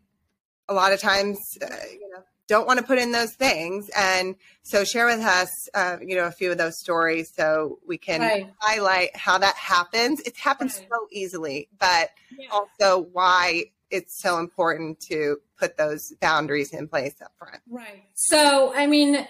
a 0.67 0.73
lot 0.73 0.93
of 0.93 0.99
times, 0.99 1.37
uh, 1.61 1.67
you 1.91 2.09
know, 2.09 2.23
don't 2.47 2.67
want 2.67 2.79
to 2.79 2.85
put 2.85 2.97
in 2.97 3.11
those 3.11 3.33
things. 3.33 3.89
And 3.95 4.35
so 4.63 4.83
share 4.83 5.05
with 5.05 5.21
us, 5.21 5.49
uh, 5.73 5.97
you 6.01 6.15
know, 6.15 6.25
a 6.25 6.31
few 6.31 6.51
of 6.51 6.57
those 6.57 6.77
stories 6.79 7.31
so 7.33 7.79
we 7.87 7.97
can 7.97 8.21
right. 8.21 8.49
highlight 8.59 9.15
how 9.15 9.37
that 9.37 9.55
happens. 9.55 10.19
It 10.21 10.35
happens 10.35 10.77
right. 10.77 10.87
so 10.89 11.07
easily, 11.11 11.69
but 11.79 12.09
yeah. 12.37 12.49
also 12.51 13.07
why 13.13 13.65
it's 13.89 14.21
so 14.21 14.39
important 14.39 14.99
to 15.11 15.37
put 15.61 15.77
those 15.77 16.11
boundaries 16.19 16.73
in 16.73 16.87
place 16.87 17.13
up 17.23 17.31
front. 17.37 17.61
Right. 17.69 18.03
So, 18.15 18.73
I 18.75 18.87
mean, 18.87 19.27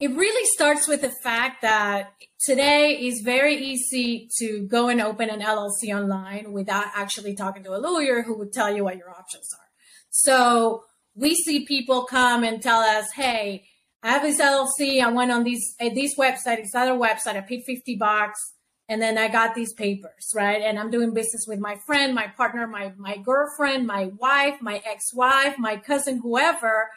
it 0.00 0.10
really 0.10 0.46
starts 0.54 0.88
with 0.88 1.02
the 1.02 1.12
fact 1.22 1.62
that 1.62 2.12
today 2.40 3.06
is 3.06 3.20
very 3.20 3.56
easy 3.56 4.28
to 4.38 4.66
go 4.66 4.88
and 4.88 5.00
open 5.00 5.30
an 5.30 5.40
LLC 5.40 5.94
online 5.94 6.52
without 6.52 6.86
actually 6.94 7.34
talking 7.34 7.62
to 7.64 7.74
a 7.74 7.78
lawyer 7.78 8.22
who 8.22 8.36
would 8.38 8.52
tell 8.52 8.74
you 8.74 8.84
what 8.84 8.96
your 8.96 9.10
options 9.10 9.48
are. 9.54 9.68
So, 10.10 10.84
we 11.16 11.34
see 11.34 11.64
people 11.64 12.04
come 12.04 12.42
and 12.42 12.60
tell 12.60 12.80
us, 12.80 13.06
hey, 13.14 13.64
I 14.02 14.10
have 14.10 14.22
this 14.22 14.40
LLC. 14.40 15.00
I 15.00 15.10
went 15.10 15.30
on 15.30 15.44
these 15.44 15.74
at 15.80 15.94
this 15.94 16.16
website, 16.16 16.56
this 16.56 16.74
other 16.74 16.92
website. 16.92 17.36
I 17.36 17.40
paid 17.40 17.62
50 17.64 17.96
bucks 17.96 18.54
and 18.88 19.00
then 19.00 19.16
I 19.16 19.28
got 19.28 19.54
these 19.54 19.72
papers, 19.72 20.32
right? 20.34 20.60
And 20.60 20.78
I'm 20.78 20.90
doing 20.90 21.14
business 21.14 21.46
with 21.46 21.58
my 21.58 21.76
friend, 21.86 22.14
my 22.14 22.26
partner, 22.26 22.66
my 22.66 22.92
my 22.96 23.16
girlfriend, 23.16 23.86
my 23.86 24.10
wife, 24.18 24.60
my 24.60 24.82
ex-wife, 24.84 25.58
my 25.58 25.76
cousin, 25.76 26.20
whoever. 26.22 26.90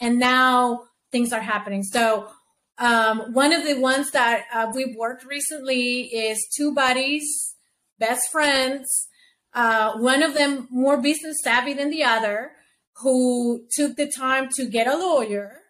And 0.00 0.18
now 0.18 0.84
things 1.12 1.32
are 1.32 1.40
happening. 1.40 1.82
So 1.82 2.28
um, 2.78 3.32
one 3.32 3.52
of 3.52 3.64
the 3.64 3.78
ones 3.78 4.10
that 4.12 4.44
uh, 4.52 4.72
we've 4.74 4.96
worked 4.96 5.24
recently 5.24 6.02
is 6.02 6.46
two 6.56 6.74
buddies, 6.74 7.54
best 7.98 8.32
friends. 8.32 9.08
Uh, 9.52 9.92
one 9.98 10.22
of 10.22 10.34
them 10.34 10.66
more 10.70 11.00
business 11.00 11.36
savvy 11.44 11.74
than 11.74 11.90
the 11.90 12.02
other 12.02 12.52
who 13.02 13.64
took 13.70 13.96
the 13.96 14.10
time 14.10 14.48
to 14.56 14.66
get 14.66 14.88
a 14.88 14.96
lawyer 14.96 15.60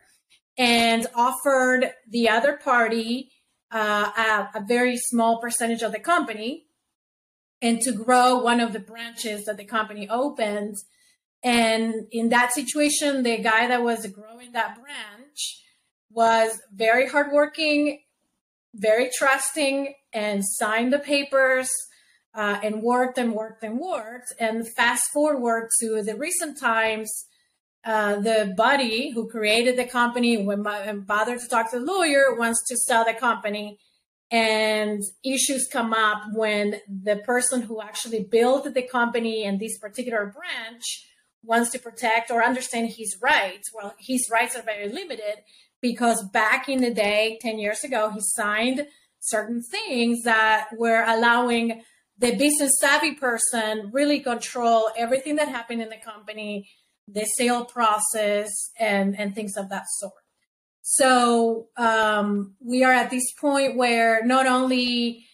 and 0.56 1.06
offered 1.14 1.90
the 2.08 2.28
other 2.28 2.56
party 2.56 3.30
uh, 3.74 4.48
a, 4.54 4.58
a, 4.58 4.64
very 4.64 4.96
small 4.96 5.40
percentage 5.40 5.82
of 5.82 5.90
the 5.90 5.98
company 5.98 6.66
and 7.60 7.80
to 7.80 7.90
grow 7.90 8.38
one 8.38 8.60
of 8.60 8.72
the 8.72 8.78
branches 8.78 9.46
that 9.46 9.56
the 9.56 9.64
company 9.64 10.08
opened. 10.08 10.76
And 11.42 12.06
in 12.12 12.28
that 12.28 12.52
situation, 12.52 13.24
the 13.24 13.38
guy 13.38 13.66
that 13.66 13.82
was 13.82 14.06
growing 14.06 14.52
that 14.52 14.76
branch 14.80 15.62
was 16.08 16.60
very 16.72 17.08
hardworking, 17.08 18.02
very 18.74 19.10
trusting, 19.12 19.94
and 20.12 20.44
signed 20.44 20.92
the 20.92 21.00
papers 21.00 21.68
uh, 22.32 22.60
and 22.62 22.80
worked 22.80 23.18
and 23.18 23.34
worked 23.34 23.64
and 23.64 23.80
worked. 23.80 24.32
And 24.38 24.68
fast 24.76 25.02
forward 25.12 25.68
to 25.80 26.00
the 26.00 26.14
recent 26.16 26.60
times, 26.60 27.10
uh, 27.84 28.16
the 28.20 28.54
buddy 28.56 29.10
who 29.10 29.28
created 29.28 29.76
the 29.76 29.84
company, 29.84 30.42
when 30.42 30.62
bothered 30.62 31.40
to 31.40 31.48
talk 31.48 31.70
to 31.70 31.78
the 31.78 31.84
lawyer, 31.84 32.34
wants 32.34 32.62
to 32.68 32.76
sell 32.76 33.04
the 33.04 33.14
company. 33.14 33.78
And 34.30 35.02
issues 35.22 35.68
come 35.70 35.92
up 35.92 36.22
when 36.32 36.80
the 36.88 37.16
person 37.16 37.62
who 37.62 37.82
actually 37.82 38.24
built 38.24 38.72
the 38.72 38.82
company 38.82 39.44
and 39.44 39.60
this 39.60 39.78
particular 39.78 40.34
branch 40.34 41.06
wants 41.42 41.70
to 41.70 41.78
protect 41.78 42.30
or 42.30 42.42
understand 42.42 42.88
his 42.96 43.16
rights. 43.22 43.70
Well, 43.72 43.94
his 43.98 44.28
rights 44.32 44.56
are 44.56 44.62
very 44.62 44.88
limited 44.88 45.42
because 45.80 46.26
back 46.32 46.68
in 46.68 46.80
the 46.80 46.92
day, 46.92 47.38
10 47.42 47.58
years 47.58 47.84
ago, 47.84 48.10
he 48.10 48.20
signed 48.20 48.86
certain 49.20 49.62
things 49.62 50.22
that 50.22 50.68
were 50.76 51.04
allowing 51.06 51.82
the 52.18 52.34
business 52.34 52.72
savvy 52.80 53.14
person 53.14 53.90
really 53.92 54.20
control 54.20 54.90
everything 54.96 55.36
that 55.36 55.48
happened 55.48 55.82
in 55.82 55.88
the 55.88 55.96
company, 55.96 56.68
the 57.06 57.24
sale 57.36 57.64
process, 57.64 58.50
and 58.78 59.18
and 59.18 59.34
things 59.34 59.56
of 59.56 59.68
that 59.70 59.86
sort. 59.98 60.14
So 60.82 61.68
um, 61.76 62.56
we 62.60 62.84
are 62.84 62.92
at 62.92 63.10
this 63.10 63.32
point 63.40 63.76
where 63.76 64.24
not 64.24 64.46
only 64.46 65.26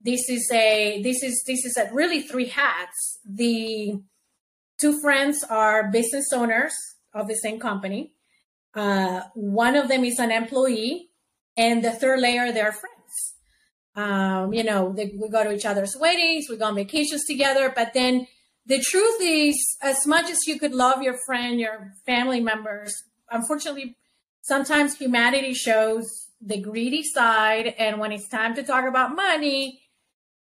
this 0.00 0.28
is 0.28 0.50
a 0.52 1.02
this 1.02 1.22
is 1.22 1.44
this 1.46 1.64
is 1.64 1.76
at 1.76 1.92
really 1.92 2.22
three 2.22 2.46
hats. 2.46 3.18
The 3.24 4.00
two 4.78 5.00
friends 5.00 5.44
are 5.44 5.90
business 5.90 6.32
owners 6.32 6.74
of 7.12 7.28
the 7.28 7.36
same 7.36 7.60
company. 7.60 8.12
Uh, 8.74 9.22
one 9.34 9.76
of 9.76 9.88
them 9.88 10.04
is 10.04 10.18
an 10.18 10.30
employee, 10.30 11.10
and 11.56 11.84
the 11.84 11.92
third 11.92 12.20
layer 12.20 12.52
they're 12.52 12.72
friends. 12.72 13.34
Um, 13.96 14.52
you 14.52 14.64
know, 14.64 14.92
they, 14.92 15.14
we 15.20 15.28
go 15.28 15.44
to 15.44 15.52
each 15.52 15.66
other's 15.66 15.96
weddings, 16.00 16.46
we 16.48 16.56
go 16.56 16.64
on 16.64 16.74
vacations 16.74 17.24
together. 17.24 17.72
But 17.74 17.94
then 17.94 18.26
the 18.66 18.80
truth 18.80 19.20
is, 19.20 19.56
as 19.82 20.06
much 20.06 20.30
as 20.30 20.46
you 20.46 20.58
could 20.58 20.72
love 20.72 21.02
your 21.02 21.18
friend, 21.26 21.60
your 21.60 21.92
family 22.06 22.40
members, 22.40 22.94
unfortunately, 23.30 23.96
sometimes 24.40 24.96
humanity 24.96 25.54
shows 25.54 26.28
the 26.40 26.60
greedy 26.60 27.02
side. 27.02 27.74
And 27.78 28.00
when 28.00 28.12
it's 28.12 28.28
time 28.28 28.54
to 28.54 28.62
talk 28.62 28.86
about 28.86 29.14
money, 29.14 29.80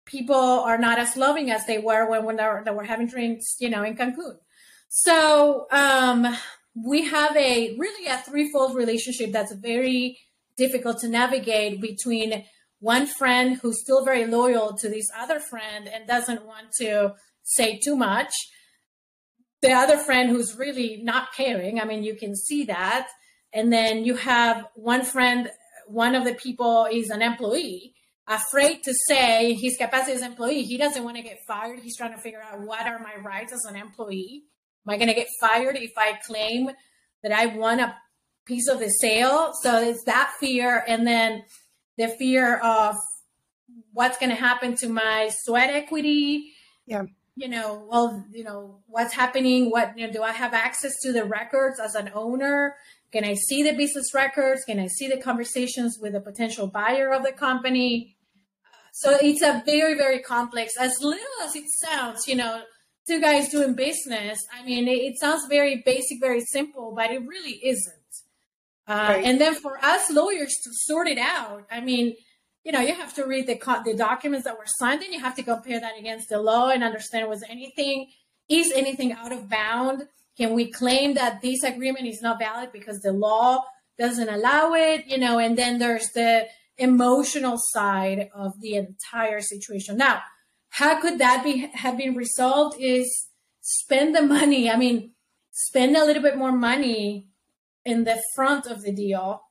people 0.05 0.35
are 0.35 0.77
not 0.77 0.99
as 0.99 1.17
loving 1.17 1.51
as 1.51 1.65
they 1.65 1.77
were 1.77 2.09
when, 2.09 2.25
when 2.25 2.35
they, 2.35 2.43
were, 2.43 2.61
they 2.65 2.71
were 2.71 2.83
having 2.83 3.07
drinks, 3.07 3.55
you 3.59 3.69
know, 3.69 3.83
in 3.83 3.95
Cancun. 3.95 4.37
So 4.89 5.67
um, 5.71 6.35
we 6.75 7.05
have 7.05 7.35
a 7.35 7.75
really 7.77 8.07
a 8.07 8.17
threefold 8.17 8.75
relationship 8.75 9.31
that's 9.31 9.53
very 9.53 10.19
difficult 10.57 10.99
to 10.99 11.07
navigate 11.07 11.81
between 11.81 12.45
one 12.79 13.05
friend 13.05 13.57
who's 13.57 13.79
still 13.79 14.03
very 14.03 14.25
loyal 14.25 14.75
to 14.77 14.89
this 14.89 15.07
other 15.17 15.39
friend 15.39 15.87
and 15.87 16.07
doesn't 16.07 16.45
want 16.45 16.71
to 16.79 17.13
say 17.43 17.79
too 17.83 17.95
much. 17.95 18.31
The 19.61 19.71
other 19.71 19.97
friend 19.97 20.29
who's 20.29 20.57
really 20.57 21.01
not 21.03 21.33
caring 21.33 21.79
i 21.79 21.85
mean 21.85 22.03
you 22.03 22.15
can 22.15 22.35
see 22.35 22.65
that. 22.65 23.07
And 23.53 23.71
then 23.71 24.05
you 24.05 24.15
have 24.15 24.65
one 24.75 25.03
friend 25.03 25.49
one 25.87 26.15
of 26.15 26.23
the 26.23 26.33
people 26.33 26.87
is 26.91 27.09
an 27.09 27.21
employee 27.21 27.93
afraid 28.27 28.81
to 28.83 28.93
say 29.07 29.53
his 29.53 29.77
capacity 29.77 30.13
as 30.13 30.21
employee. 30.21 30.63
He 30.63 30.77
doesn't 30.77 31.03
want 31.03 31.17
to 31.17 31.23
get 31.23 31.39
fired. 31.47 31.79
He's 31.79 31.97
trying 31.97 32.13
to 32.13 32.21
figure 32.21 32.41
out 32.41 32.61
what 32.61 32.85
are 32.85 32.99
my 32.99 33.15
rights 33.21 33.51
as 33.51 33.65
an 33.65 33.75
employee. 33.75 34.43
Am 34.87 34.93
i 34.93 34.97
going 34.97 35.09
to 35.09 35.13
get 35.13 35.27
fired 35.39 35.75
if 35.75 35.91
i 35.97 36.17
claim 36.25 36.71
that 37.23 37.31
i 37.31 37.45
want 37.45 37.81
a 37.81 37.95
piece 38.45 38.67
of 38.67 38.79
the 38.79 38.89
sale? 38.89 39.51
So 39.61 39.81
it's 39.81 40.03
that 40.05 40.33
fear 40.39 40.83
and 40.87 41.05
then 41.05 41.43
the 41.97 42.07
fear 42.07 42.57
of 42.57 42.95
what's 43.93 44.17
going 44.17 44.29
to 44.29 44.35
happen 44.35 44.75
to 44.77 44.89
my 44.89 45.29
sweat 45.43 45.69
equity. 45.69 46.51
Yeah. 46.85 47.03
You 47.41 47.47
know, 47.47 47.87
well, 47.89 48.23
you 48.31 48.43
know, 48.43 48.81
what's 48.85 49.15
happening? 49.15 49.71
What 49.71 49.97
you 49.97 50.05
know, 50.05 50.13
do 50.13 50.21
I 50.21 50.31
have 50.31 50.53
access 50.53 50.91
to 51.01 51.11
the 51.11 51.25
records 51.25 51.79
as 51.79 51.95
an 51.95 52.11
owner? 52.13 52.75
Can 53.11 53.23
I 53.25 53.33
see 53.33 53.63
the 53.63 53.73
business 53.73 54.13
records? 54.13 54.63
Can 54.63 54.79
I 54.79 54.85
see 54.85 55.07
the 55.07 55.17
conversations 55.17 55.97
with 55.99 56.13
the 56.13 56.21
potential 56.21 56.67
buyer 56.67 57.11
of 57.11 57.23
the 57.23 57.31
company? 57.31 58.15
So 58.93 59.17
it's 59.19 59.41
a 59.41 59.63
very, 59.65 59.95
very 59.95 60.19
complex, 60.19 60.73
as 60.79 61.01
little 61.01 61.25
as 61.43 61.55
it 61.55 61.63
sounds, 61.83 62.27
you 62.27 62.35
know, 62.35 62.61
two 63.09 63.19
guys 63.19 63.49
doing 63.49 63.73
business. 63.73 64.37
I 64.53 64.63
mean, 64.63 64.87
it, 64.87 64.99
it 64.99 65.19
sounds 65.19 65.47
very 65.49 65.81
basic, 65.83 66.19
very 66.19 66.41
simple, 66.41 66.93
but 66.95 67.09
it 67.09 67.27
really 67.27 67.59
isn't. 67.63 67.95
Uh, 68.87 69.13
right. 69.15 69.25
And 69.25 69.41
then 69.41 69.55
for 69.55 69.83
us 69.83 70.11
lawyers 70.11 70.53
to 70.63 70.69
sort 70.73 71.07
it 71.07 71.17
out, 71.17 71.65
I 71.71 71.81
mean, 71.81 72.13
you 72.63 72.71
know, 72.71 72.79
you 72.79 72.93
have 72.93 73.13
to 73.15 73.25
read 73.25 73.47
the 73.47 73.59
the 73.83 73.95
documents 73.95 74.45
that 74.45 74.57
were 74.57 74.65
signed, 74.65 75.01
and 75.01 75.13
you 75.13 75.19
have 75.19 75.35
to 75.35 75.43
compare 75.43 75.79
that 75.79 75.97
against 75.97 76.29
the 76.29 76.39
law 76.39 76.69
and 76.69 76.83
understand 76.83 77.27
was 77.27 77.43
anything 77.49 78.07
is 78.49 78.71
anything 78.75 79.13
out 79.13 79.31
of 79.31 79.49
bound. 79.49 80.07
Can 80.37 80.53
we 80.53 80.71
claim 80.71 81.13
that 81.15 81.41
this 81.41 81.63
agreement 81.63 82.07
is 82.07 82.21
not 82.21 82.39
valid 82.39 82.71
because 82.71 82.99
the 82.99 83.11
law 83.11 83.63
doesn't 83.97 84.29
allow 84.29 84.73
it? 84.73 85.07
You 85.07 85.17
know, 85.17 85.39
and 85.39 85.57
then 85.57 85.79
there's 85.79 86.09
the 86.11 86.47
emotional 86.77 87.57
side 87.57 88.29
of 88.33 88.59
the 88.61 88.75
entire 88.75 89.41
situation. 89.41 89.97
Now, 89.97 90.21
how 90.69 91.01
could 91.01 91.19
that 91.19 91.43
be 91.43 91.69
have 91.73 91.97
been 91.97 92.15
resolved? 92.15 92.77
Is 92.79 93.27
spend 93.61 94.15
the 94.15 94.21
money. 94.21 94.69
I 94.69 94.77
mean, 94.77 95.11
spend 95.51 95.95
a 95.95 96.05
little 96.05 96.23
bit 96.23 96.37
more 96.37 96.51
money 96.51 97.27
in 97.85 98.03
the 98.03 98.21
front 98.35 98.67
of 98.67 98.83
the 98.83 98.91
deal 98.91 99.41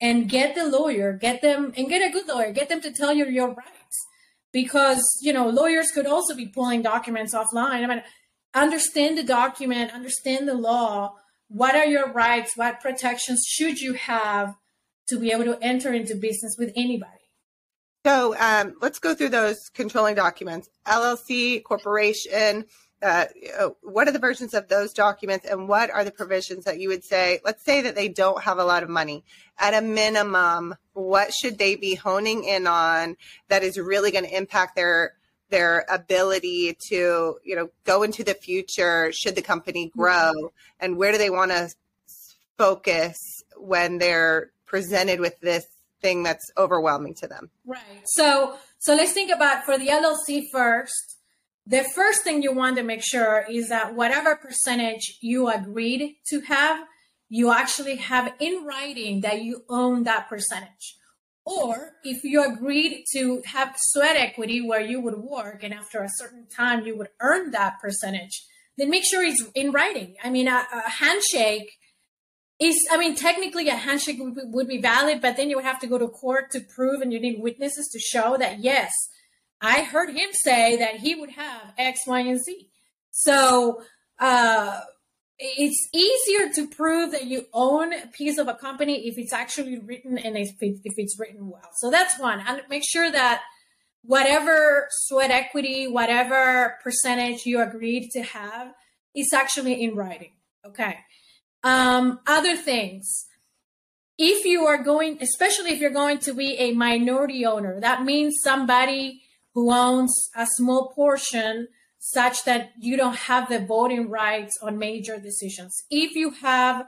and 0.00 0.28
get 0.28 0.54
the 0.54 0.66
lawyer, 0.66 1.12
get 1.12 1.42
them 1.42 1.72
and 1.76 1.88
get 1.88 2.08
a 2.08 2.12
good 2.12 2.26
lawyer, 2.26 2.52
get 2.52 2.68
them 2.68 2.80
to 2.80 2.92
tell 2.92 3.12
you 3.12 3.26
your 3.26 3.48
rights. 3.48 4.06
Because, 4.52 5.02
you 5.22 5.32
know, 5.32 5.48
lawyers 5.48 5.90
could 5.92 6.06
also 6.06 6.34
be 6.34 6.46
pulling 6.46 6.82
documents 6.82 7.34
offline. 7.34 7.84
I 7.84 7.86
mean, 7.86 8.02
understand 8.54 9.16
the 9.16 9.22
document, 9.22 9.92
understand 9.92 10.48
the 10.48 10.54
law. 10.54 11.14
What 11.48 11.76
are 11.76 11.84
your 11.84 12.12
rights? 12.12 12.56
What 12.56 12.80
protections 12.80 13.44
should 13.46 13.80
you 13.80 13.94
have 13.94 14.54
to 15.08 15.18
be 15.18 15.30
able 15.30 15.44
to 15.44 15.58
enter 15.62 15.92
into 15.92 16.14
business 16.16 16.56
with 16.58 16.72
anybody? 16.76 17.12
So 18.04 18.34
um, 18.38 18.74
let's 18.80 18.98
go 18.98 19.14
through 19.14 19.28
those 19.28 19.58
controlling 19.74 20.14
documents 20.14 20.68
LLC, 20.86 21.62
corporation, 21.62 22.64
uh, 23.02 23.26
what 23.82 24.08
are 24.08 24.12
the 24.12 24.18
versions 24.18 24.52
of 24.54 24.68
those 24.68 24.92
documents 24.92 25.46
and 25.46 25.68
what 25.68 25.90
are 25.90 26.04
the 26.04 26.10
provisions 26.10 26.64
that 26.64 26.78
you 26.78 26.88
would 26.88 27.04
say 27.04 27.40
let's 27.44 27.64
say 27.64 27.80
that 27.80 27.94
they 27.94 28.08
don't 28.08 28.42
have 28.42 28.58
a 28.58 28.64
lot 28.64 28.82
of 28.82 28.88
money 28.88 29.24
at 29.58 29.74
a 29.74 29.80
minimum 29.80 30.74
what 30.92 31.32
should 31.32 31.58
they 31.58 31.76
be 31.76 31.94
honing 31.94 32.44
in 32.44 32.66
on 32.66 33.16
that 33.48 33.62
is 33.62 33.78
really 33.78 34.10
going 34.10 34.24
to 34.24 34.36
impact 34.36 34.76
their 34.76 35.14
their 35.48 35.84
ability 35.90 36.76
to 36.88 37.36
you 37.42 37.56
know 37.56 37.70
go 37.84 38.02
into 38.02 38.22
the 38.22 38.34
future 38.34 39.10
should 39.12 39.34
the 39.34 39.42
company 39.42 39.86
mm-hmm. 39.86 40.00
grow 40.00 40.32
mm-hmm. 40.36 40.46
and 40.80 40.96
where 40.96 41.12
do 41.12 41.18
they 41.18 41.30
want 41.30 41.50
to 41.50 41.68
focus 42.58 43.16
when 43.56 43.98
they're 43.98 44.50
presented 44.66 45.20
with 45.20 45.38
this 45.40 45.64
thing 46.02 46.22
that's 46.22 46.50
overwhelming 46.56 47.14
to 47.14 47.26
them 47.26 47.50
right 47.66 47.80
so 48.04 48.56
so 48.78 48.94
let's 48.94 49.12
think 49.12 49.30
about 49.30 49.64
for 49.64 49.78
the 49.78 49.88
llc 49.88 50.42
first 50.52 51.19
the 51.66 51.84
first 51.94 52.24
thing 52.24 52.42
you 52.42 52.52
want 52.52 52.76
to 52.76 52.82
make 52.82 53.02
sure 53.02 53.44
is 53.48 53.68
that 53.68 53.94
whatever 53.94 54.36
percentage 54.36 55.18
you 55.20 55.48
agreed 55.48 56.16
to 56.28 56.40
have, 56.40 56.86
you 57.28 57.52
actually 57.52 57.96
have 57.96 58.32
in 58.40 58.64
writing 58.64 59.20
that 59.20 59.42
you 59.42 59.62
own 59.68 60.04
that 60.04 60.28
percentage. 60.28 60.96
Or 61.44 61.92
if 62.04 62.22
you 62.24 62.44
agreed 62.44 63.04
to 63.12 63.42
have 63.46 63.74
sweat 63.76 64.16
equity 64.16 64.60
where 64.60 64.80
you 64.80 65.00
would 65.00 65.18
work 65.18 65.62
and 65.62 65.72
after 65.72 66.02
a 66.02 66.08
certain 66.08 66.46
time 66.48 66.84
you 66.84 66.96
would 66.96 67.08
earn 67.20 67.50
that 67.52 67.80
percentage, 67.80 68.44
then 68.76 68.90
make 68.90 69.04
sure 69.04 69.24
it's 69.24 69.44
in 69.54 69.72
writing. 69.72 70.16
I 70.22 70.30
mean, 70.30 70.48
a, 70.48 70.66
a 70.72 70.90
handshake 70.90 71.70
is, 72.60 72.86
I 72.90 72.98
mean, 72.98 73.14
technically 73.14 73.68
a 73.68 73.76
handshake 73.76 74.18
would, 74.20 74.34
would 74.36 74.68
be 74.68 74.80
valid, 74.80 75.20
but 75.20 75.36
then 75.36 75.48
you 75.50 75.56
would 75.56 75.64
have 75.64 75.80
to 75.80 75.86
go 75.86 75.98
to 75.98 76.08
court 76.08 76.50
to 76.52 76.60
prove 76.60 77.00
and 77.00 77.12
you 77.12 77.20
need 77.20 77.40
witnesses 77.40 77.88
to 77.92 77.98
show 77.98 78.36
that, 78.36 78.60
yes, 78.60 78.92
I 79.60 79.82
heard 79.82 80.10
him 80.10 80.30
say 80.32 80.76
that 80.78 80.96
he 80.96 81.14
would 81.14 81.30
have 81.30 81.72
X, 81.76 82.00
Y, 82.06 82.20
and 82.20 82.42
Z. 82.42 82.68
So 83.10 83.82
uh, 84.18 84.80
it's 85.38 85.88
easier 85.92 86.52
to 86.54 86.68
prove 86.68 87.12
that 87.12 87.26
you 87.26 87.46
own 87.52 87.92
a 87.92 88.06
piece 88.06 88.38
of 88.38 88.48
a 88.48 88.54
company 88.54 89.08
if 89.08 89.18
it's 89.18 89.32
actually 89.32 89.78
written 89.78 90.18
and 90.18 90.36
if, 90.36 90.50
it, 90.60 90.80
if 90.84 90.94
it's 90.96 91.18
written 91.18 91.48
well. 91.48 91.70
So 91.76 91.90
that's 91.90 92.18
one. 92.18 92.42
And 92.46 92.62
make 92.68 92.84
sure 92.86 93.10
that 93.10 93.42
whatever 94.02 94.86
sweat 94.90 95.30
equity, 95.30 95.88
whatever 95.88 96.76
percentage 96.82 97.44
you 97.44 97.60
agreed 97.60 98.10
to 98.12 98.22
have 98.22 98.72
is 99.14 99.32
actually 99.34 99.82
in 99.82 99.94
writing. 99.94 100.32
Okay. 100.66 100.96
Um, 101.62 102.20
other 102.26 102.56
things. 102.56 103.26
If 104.18 104.44
you 104.44 104.66
are 104.66 104.82
going, 104.82 105.18
especially 105.22 105.70
if 105.70 105.80
you're 105.80 105.90
going 105.90 106.18
to 106.20 106.34
be 106.34 106.54
a 106.58 106.72
minority 106.72 107.46
owner, 107.46 107.80
that 107.80 108.04
means 108.04 108.36
somebody 108.44 109.22
who 109.54 109.72
owns 109.72 110.30
a 110.36 110.46
small 110.56 110.92
portion 110.94 111.68
such 111.98 112.44
that 112.44 112.72
you 112.80 112.96
don't 112.96 113.16
have 113.16 113.48
the 113.48 113.58
voting 113.58 114.08
rights 114.08 114.56
on 114.62 114.78
major 114.78 115.18
decisions. 115.18 115.84
If 115.90 116.14
you 116.14 116.30
have 116.30 116.86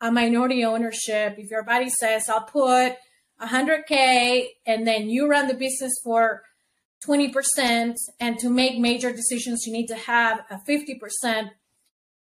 a 0.00 0.12
minority 0.12 0.64
ownership, 0.64 1.36
if 1.38 1.50
your 1.50 1.64
body 1.64 1.90
says, 1.90 2.28
I'll 2.28 2.44
put 2.44 2.94
100K 3.40 4.46
and 4.66 4.86
then 4.86 5.08
you 5.08 5.28
run 5.28 5.48
the 5.48 5.54
business 5.54 5.92
for 6.04 6.42
20%, 7.04 7.96
and 8.20 8.38
to 8.38 8.48
make 8.48 8.78
major 8.78 9.12
decisions, 9.12 9.66
you 9.66 9.72
need 9.72 9.88
to 9.88 9.96
have 9.96 10.44
a 10.50 10.60
50%. 10.68 11.50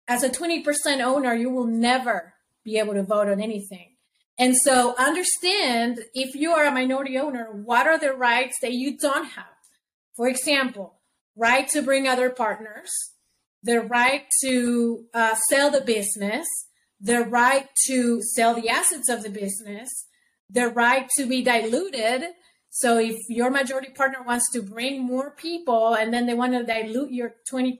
As 0.07 0.21
a 0.21 0.29
20% 0.29 0.99
owner, 0.99 1.33
you 1.33 1.49
will 1.49 1.65
never 1.65 2.33
be 2.63 2.77
able 2.77 2.93
to 2.93 3.03
vote 3.03 3.29
on 3.29 3.39
anything. 3.39 3.93
And 4.37 4.55
so 4.57 4.93
understand 4.97 6.01
if 6.13 6.35
you 6.35 6.51
are 6.51 6.65
a 6.65 6.71
minority 6.71 7.17
owner, 7.17 7.45
what 7.53 7.87
are 7.87 7.97
the 7.97 8.13
rights 8.13 8.57
that 8.61 8.73
you 8.73 8.97
don't 8.97 9.27
have? 9.27 9.45
For 10.15 10.28
example, 10.28 10.99
right 11.36 11.67
to 11.69 11.82
bring 11.82 12.08
other 12.08 12.30
partners, 12.30 12.89
the 13.62 13.82
right 13.82 14.25
to 14.43 15.06
uh, 15.13 15.36
sell 15.49 15.69
the 15.71 15.82
business, 15.82 16.47
the 16.99 17.23
right 17.23 17.67
to 17.88 18.21
sell 18.21 18.54
the 18.54 18.69
assets 18.69 19.10
of 19.10 19.23
the 19.23 19.30
business, 19.30 20.08
the 20.49 20.67
right 20.69 21.10
to 21.17 21.25
be 21.25 21.43
diluted. 21.43 22.23
So 22.69 22.97
if 22.97 23.15
your 23.30 23.49
majority 23.49 23.89
partner 23.89 24.21
wants 24.23 24.51
to 24.54 24.62
bring 24.62 25.01
more 25.01 25.32
people 25.32 25.95
and 25.95 26.13
then 26.13 26.25
they 26.28 26.34
want 26.34 26.54
to 26.54 26.63
dilute 26.63 27.12
your 27.12 27.36
20%, 27.51 27.78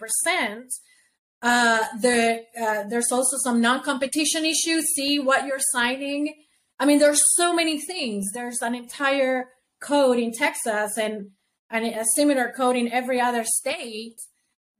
uh, 1.41 1.80
the, 2.02 2.43
uh, 2.60 2.84
there's 2.89 3.12
also 3.12 3.38
some 3.38 3.62
non-competition 3.62 4.45
issues. 4.45 4.93
See 4.95 5.19
what 5.19 5.45
you're 5.45 5.60
signing. 5.60 6.34
I 6.80 6.86
mean, 6.86 7.00
there's 7.00 7.24
so 7.36 7.54
many 7.54 7.80
things. 7.80 8.26
There's 8.34 8.62
an 8.62 8.74
entire 8.74 9.50
code 9.80 10.17
in 10.17 10.32
Texas 10.32 10.98
and 10.98 11.32
and 11.69 11.86
a 11.86 12.06
similar 12.15 12.54
code 12.56 12.75
in 12.75 12.91
every 12.91 13.19
other 13.19 13.43
state 13.43 14.21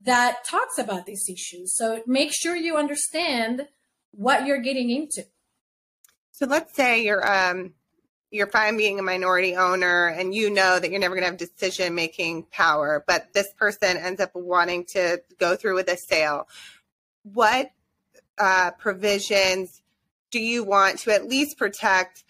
that 0.02 0.44
talks 0.46 0.78
about 0.78 1.06
these 1.06 1.26
issues. 1.30 1.76
So 1.76 2.04
make 2.06 2.32
sure 2.34 2.56
you 2.56 2.78
understand 2.78 3.68
what 4.12 4.46
you're 4.46 4.62
getting 4.62 4.90
into. 4.90 5.26
So 6.32 6.46
let's 6.46 6.76
say 6.76 7.04
you're 7.04 7.26
um 7.26 7.74
you're 8.32 8.48
fine 8.48 8.76
being 8.78 9.00
a 9.00 9.04
minority 9.04 9.56
owner 9.56 10.08
and 10.08 10.36
you 10.36 10.50
know 10.50 10.80
that 10.80 10.92
you're 10.92 11.00
never 11.00 11.16
going 11.16 11.24
to 11.24 11.30
have 11.30 11.38
decision 11.38 11.96
making 11.96 12.44
power, 12.52 13.04
but 13.08 13.32
this 13.34 13.48
person 13.54 13.98
ends 13.98 14.20
up 14.20 14.32
wanting 14.34 14.84
to 14.84 15.22
go 15.40 15.56
through 15.56 15.76
with 15.76 15.88
a 15.88 15.96
sale. 15.96 16.48
What 17.24 17.72
uh, 18.38 18.72
provisions 18.72 19.82
do 20.32 20.40
you 20.40 20.64
want 20.66 21.00
to 21.00 21.14
at 21.14 21.28
least 21.28 21.58
protect 21.58 22.26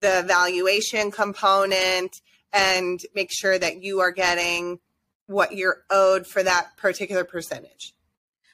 the 0.00 0.24
valuation 0.26 1.10
component 1.10 2.22
and 2.52 3.00
make 3.14 3.30
sure 3.32 3.58
that 3.58 3.82
you 3.82 4.00
are 4.00 4.10
getting 4.10 4.78
what 5.26 5.56
you're 5.56 5.84
owed 5.90 6.26
for 6.26 6.42
that 6.42 6.76
particular 6.76 7.24
percentage. 7.24 7.94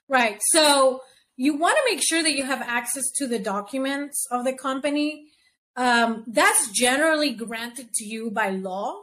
Right. 0.09 0.41
So 0.53 1.03
you 1.37 1.57
want 1.57 1.77
to 1.77 1.95
make 1.95 2.03
sure 2.03 2.23
that 2.23 2.37
you 2.37 2.45
have 2.45 2.63
access 2.63 3.05
to 3.17 3.27
the 3.27 3.39
documents 3.39 4.27
of 4.31 4.45
the 4.45 4.53
company. 4.53 5.29
Um, 5.77 6.25
that's 6.27 6.71
generally 6.71 7.33
granted 7.33 7.93
to 7.95 8.05
you 8.05 8.31
by 8.31 8.51
law. 8.51 9.03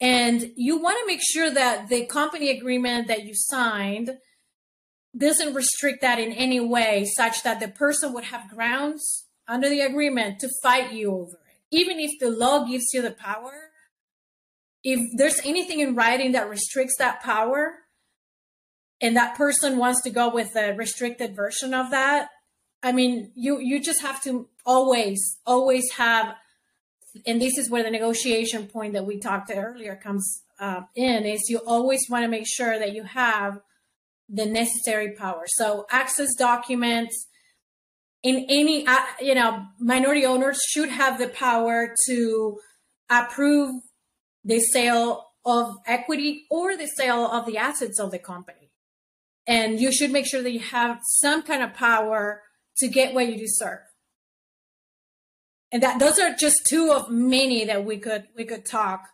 And 0.00 0.52
you 0.56 0.80
want 0.80 0.98
to 1.00 1.06
make 1.06 1.22
sure 1.22 1.50
that 1.50 1.88
the 1.88 2.06
company 2.06 2.50
agreement 2.50 3.08
that 3.08 3.24
you 3.24 3.32
signed 3.34 4.18
doesn't 5.16 5.54
restrict 5.54 6.02
that 6.02 6.18
in 6.18 6.32
any 6.32 6.60
way, 6.60 7.04
such 7.16 7.42
that 7.44 7.60
the 7.60 7.68
person 7.68 8.12
would 8.12 8.24
have 8.24 8.50
grounds 8.50 9.26
under 9.46 9.68
the 9.68 9.80
agreement 9.80 10.40
to 10.40 10.48
fight 10.62 10.92
you 10.92 11.12
over 11.12 11.38
it. 11.48 11.60
Even 11.70 12.00
if 12.00 12.18
the 12.18 12.30
law 12.30 12.64
gives 12.64 12.86
you 12.92 13.02
the 13.02 13.12
power, 13.12 13.70
if 14.84 15.00
there's 15.16 15.40
anything 15.44 15.80
in 15.80 15.94
writing 15.94 16.32
that 16.32 16.48
restricts 16.48 16.94
that 16.98 17.22
power 17.22 17.74
and 19.00 19.16
that 19.16 19.36
person 19.36 19.78
wants 19.78 20.02
to 20.02 20.10
go 20.10 20.32
with 20.32 20.54
a 20.56 20.74
restricted 20.74 21.34
version 21.34 21.74
of 21.74 21.90
that 21.90 22.28
i 22.82 22.92
mean 22.92 23.32
you 23.34 23.58
you 23.58 23.80
just 23.80 24.02
have 24.02 24.22
to 24.22 24.48
always 24.64 25.38
always 25.46 25.90
have 25.92 26.34
and 27.26 27.40
this 27.40 27.56
is 27.58 27.70
where 27.70 27.82
the 27.82 27.90
negotiation 27.90 28.66
point 28.66 28.92
that 28.92 29.06
we 29.06 29.18
talked 29.18 29.50
earlier 29.54 29.96
comes 29.96 30.42
uh, 30.58 30.82
in 30.94 31.24
is 31.24 31.48
you 31.48 31.58
always 31.66 32.06
want 32.08 32.24
to 32.24 32.28
make 32.28 32.46
sure 32.46 32.78
that 32.78 32.92
you 32.92 33.04
have 33.04 33.60
the 34.28 34.46
necessary 34.46 35.12
power. 35.12 35.44
So 35.46 35.86
access 35.90 36.34
documents 36.34 37.26
in 38.22 38.46
any, 38.48 38.86
uh, 38.86 39.04
you 39.20 39.34
know, 39.34 39.64
minority 39.78 40.24
owners 40.24 40.60
should 40.66 40.88
have 40.88 41.18
the 41.18 41.28
power 41.28 41.94
to 42.06 42.58
approve 43.10 43.82
the 44.44 44.60
sale 44.60 45.26
of 45.44 45.76
equity 45.86 46.46
or 46.50 46.76
the 46.76 46.86
sale 46.86 47.26
of 47.26 47.46
the 47.46 47.58
assets 47.58 47.98
of 47.98 48.10
the 48.10 48.18
company. 48.18 48.70
And 49.46 49.80
you 49.80 49.92
should 49.92 50.10
make 50.10 50.26
sure 50.26 50.42
that 50.42 50.52
you 50.52 50.60
have 50.60 51.00
some 51.02 51.42
kind 51.42 51.62
of 51.62 51.74
power 51.74 52.42
to 52.78 52.88
get 52.88 53.14
what 53.14 53.28
you 53.28 53.36
deserve. 53.36 53.80
And 55.70 55.82
that 55.82 55.98
those 55.98 56.18
are 56.18 56.34
just 56.34 56.62
two 56.68 56.92
of 56.92 57.10
many 57.10 57.64
that 57.64 57.84
we 57.84 57.98
could 57.98 58.24
we 58.36 58.44
could 58.44 58.64
talk. 58.64 59.08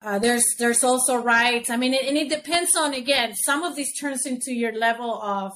Uh, 0.00 0.18
there's 0.18 0.44
there's 0.58 0.84
also 0.84 1.16
rights. 1.16 1.70
I 1.70 1.76
mean, 1.76 1.92
and 1.92 2.16
it 2.16 2.28
depends 2.28 2.76
on 2.76 2.94
again. 2.94 3.34
Some 3.34 3.64
of 3.64 3.74
these 3.74 3.98
turns 3.98 4.24
into 4.24 4.52
your 4.52 4.72
level 4.72 5.20
of 5.20 5.52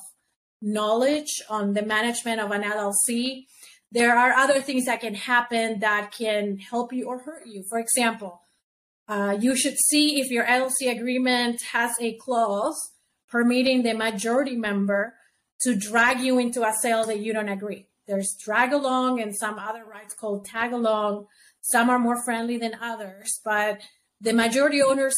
knowledge 0.61 1.41
on 1.49 1.75
the 1.75 1.83
management 1.83 2.41
of 2.41 2.51
an 2.51 2.63
LLC. 2.63 3.47
There 3.93 4.17
are 4.17 4.33
other 4.33 4.61
things 4.61 4.87
that 4.87 5.01
can 5.01 5.15
happen 5.15 5.81
that 5.81 6.13
can 6.13 6.59
help 6.59 6.93
you 6.93 7.07
or 7.07 7.19
hurt 7.19 7.47
you. 7.47 7.65
For 7.69 7.79
example, 7.79 8.43
uh, 9.13 9.37
you 9.39 9.55
should 9.55 9.77
see 9.79 10.21
if 10.23 10.31
your 10.31 10.47
LLC 10.47 10.91
agreement 10.91 11.61
has 11.73 11.93
a 12.01 12.15
clause 12.15 12.81
permitting 13.29 13.83
the 13.83 13.93
majority 13.93 14.57
member 14.57 15.13
to 15.61 15.77
drag 15.77 16.21
you 16.21 16.39
into 16.39 16.63
a 16.63 16.73
sale 16.81 17.05
that 17.05 17.19
you 17.19 17.35
don't 17.35 17.51
agree. 17.51 17.87
There's 18.07 18.35
drag 18.43 18.73
along 18.73 19.21
and 19.21 19.37
some 19.37 19.59
other 19.59 19.85
rights 19.85 20.15
called 20.15 20.47
tag 20.47 20.73
along. 20.73 21.27
Some 21.61 21.91
are 21.91 21.99
more 21.99 22.25
friendly 22.25 22.57
than 22.57 22.75
others, 22.81 23.39
but 23.45 23.83
the 24.19 24.33
majority 24.33 24.81
owners, 24.81 25.15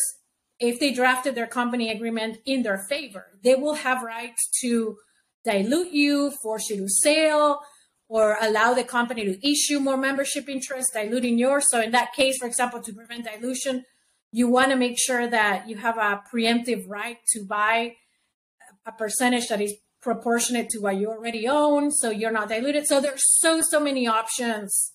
if 0.59 0.81
they 0.81 0.93
drafted 0.93 1.37
their 1.37 1.47
company 1.47 1.93
agreement 1.93 2.39
in 2.45 2.65
their 2.65 2.85
favor, 2.89 3.27
they 3.45 3.55
will 3.55 3.75
have 3.75 4.03
rights 4.03 4.51
to 4.63 4.97
dilute 5.45 5.93
you, 5.93 6.33
force 6.43 6.69
you 6.69 6.79
to 6.79 6.89
sell, 6.89 7.63
or 8.15 8.37
allow 8.41 8.73
the 8.73 8.85
company 8.85 9.25
to 9.25 9.35
issue 9.53 9.81
more 9.81 9.97
membership 9.97 10.49
interest, 10.49 10.91
diluting 10.95 11.37
yours. 11.37 11.65
So 11.69 11.81
in 11.81 11.91
that 11.91 12.13
case, 12.13 12.39
for 12.39 12.47
example, 12.47 12.81
to 12.81 12.93
prevent 12.93 13.25
dilution, 13.25 13.85
you 14.31 14.47
want 14.47 14.71
to 14.71 14.77
make 14.77 14.97
sure 14.97 15.27
that 15.29 15.69
you 15.69 15.75
have 15.79 15.99
a 15.99 16.23
preemptive 16.33 16.85
right 16.89 17.19
to 17.33 17.45
buy 17.45 17.97
a 18.87 18.93
percentage 18.93 19.49
that 19.49 19.61
is 19.61 19.75
proportionate 20.01 20.69
to 20.69 20.79
what 20.79 20.95
you 20.97 21.09
already 21.09 21.49
own, 21.49 21.91
so 21.91 22.11
you're 22.11 22.31
not 22.31 22.49
diluted. 22.49 22.87
So 22.87 23.01
there's 23.01 23.25
so 23.41 23.61
so 23.63 23.81
many 23.81 24.07
options, 24.07 24.93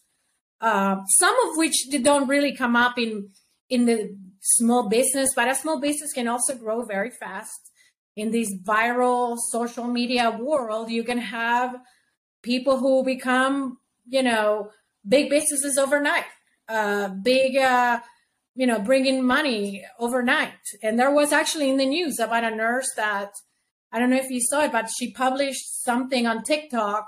uh, 0.62 0.96
some 1.18 1.36
of 1.50 1.58
which 1.58 1.76
don't 2.02 2.30
really 2.30 2.56
come 2.56 2.78
up 2.78 2.98
in 2.98 3.32
in 3.70 3.86
the 3.86 4.16
small 4.40 4.88
business, 4.88 5.32
but 5.36 5.50
a 5.50 5.56
small 5.56 5.82
business 5.82 6.14
can 6.14 6.30
also 6.30 6.56
grow 6.56 6.86
very 6.86 7.12
fast 7.12 7.70
in 8.16 8.32
this 8.32 8.50
viral 8.64 9.38
social 9.38 9.86
media 9.86 10.38
world, 10.40 10.90
you 10.90 11.04
can 11.04 11.18
have 11.18 11.76
people 12.42 12.78
who 12.78 13.04
become, 13.04 13.78
you 14.08 14.24
know, 14.24 14.72
big 15.08 15.30
businesses 15.30 15.78
overnight, 15.78 16.26
uh, 16.68 17.10
big, 17.10 17.58
uh, 17.58 18.00
you 18.56 18.68
know, 18.68 18.80
bringing 18.80 19.26
money 19.26 19.86
overnight. 20.00 20.54
And 20.84 21.00
there 21.00 21.12
was 21.12 21.32
actually 21.32 21.70
in 21.70 21.78
the 21.78 21.86
news 21.86 22.20
about 22.20 22.44
a 22.44 22.56
nurse 22.56 22.92
that 22.96 23.32
I 23.92 24.00
don't 24.00 24.10
know 24.10 24.18
if 24.18 24.30
you 24.30 24.42
saw 24.42 24.64
it, 24.66 24.72
but 24.72 24.90
she 24.90 25.12
published 25.12 25.84
something 25.84 26.28
on 26.28 26.44
TikTok 26.44 27.08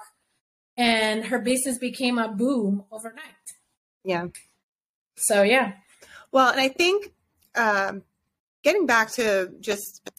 and 0.78 1.26
her 1.26 1.39
business 1.39 1.78
became 1.78 2.17
a 2.17 2.30
boom 2.30 2.86
overnight. 2.91 3.26
Yeah. 4.04 4.28
So, 5.15 5.44
yeah. 5.44 5.74
Well, 6.32 6.50
and 6.50 6.60
I 6.60 6.70
think 6.70 7.12
um, 7.56 8.04
getting 8.63 8.86
back 8.86 9.12
to 9.12 9.52
just 9.60 10.10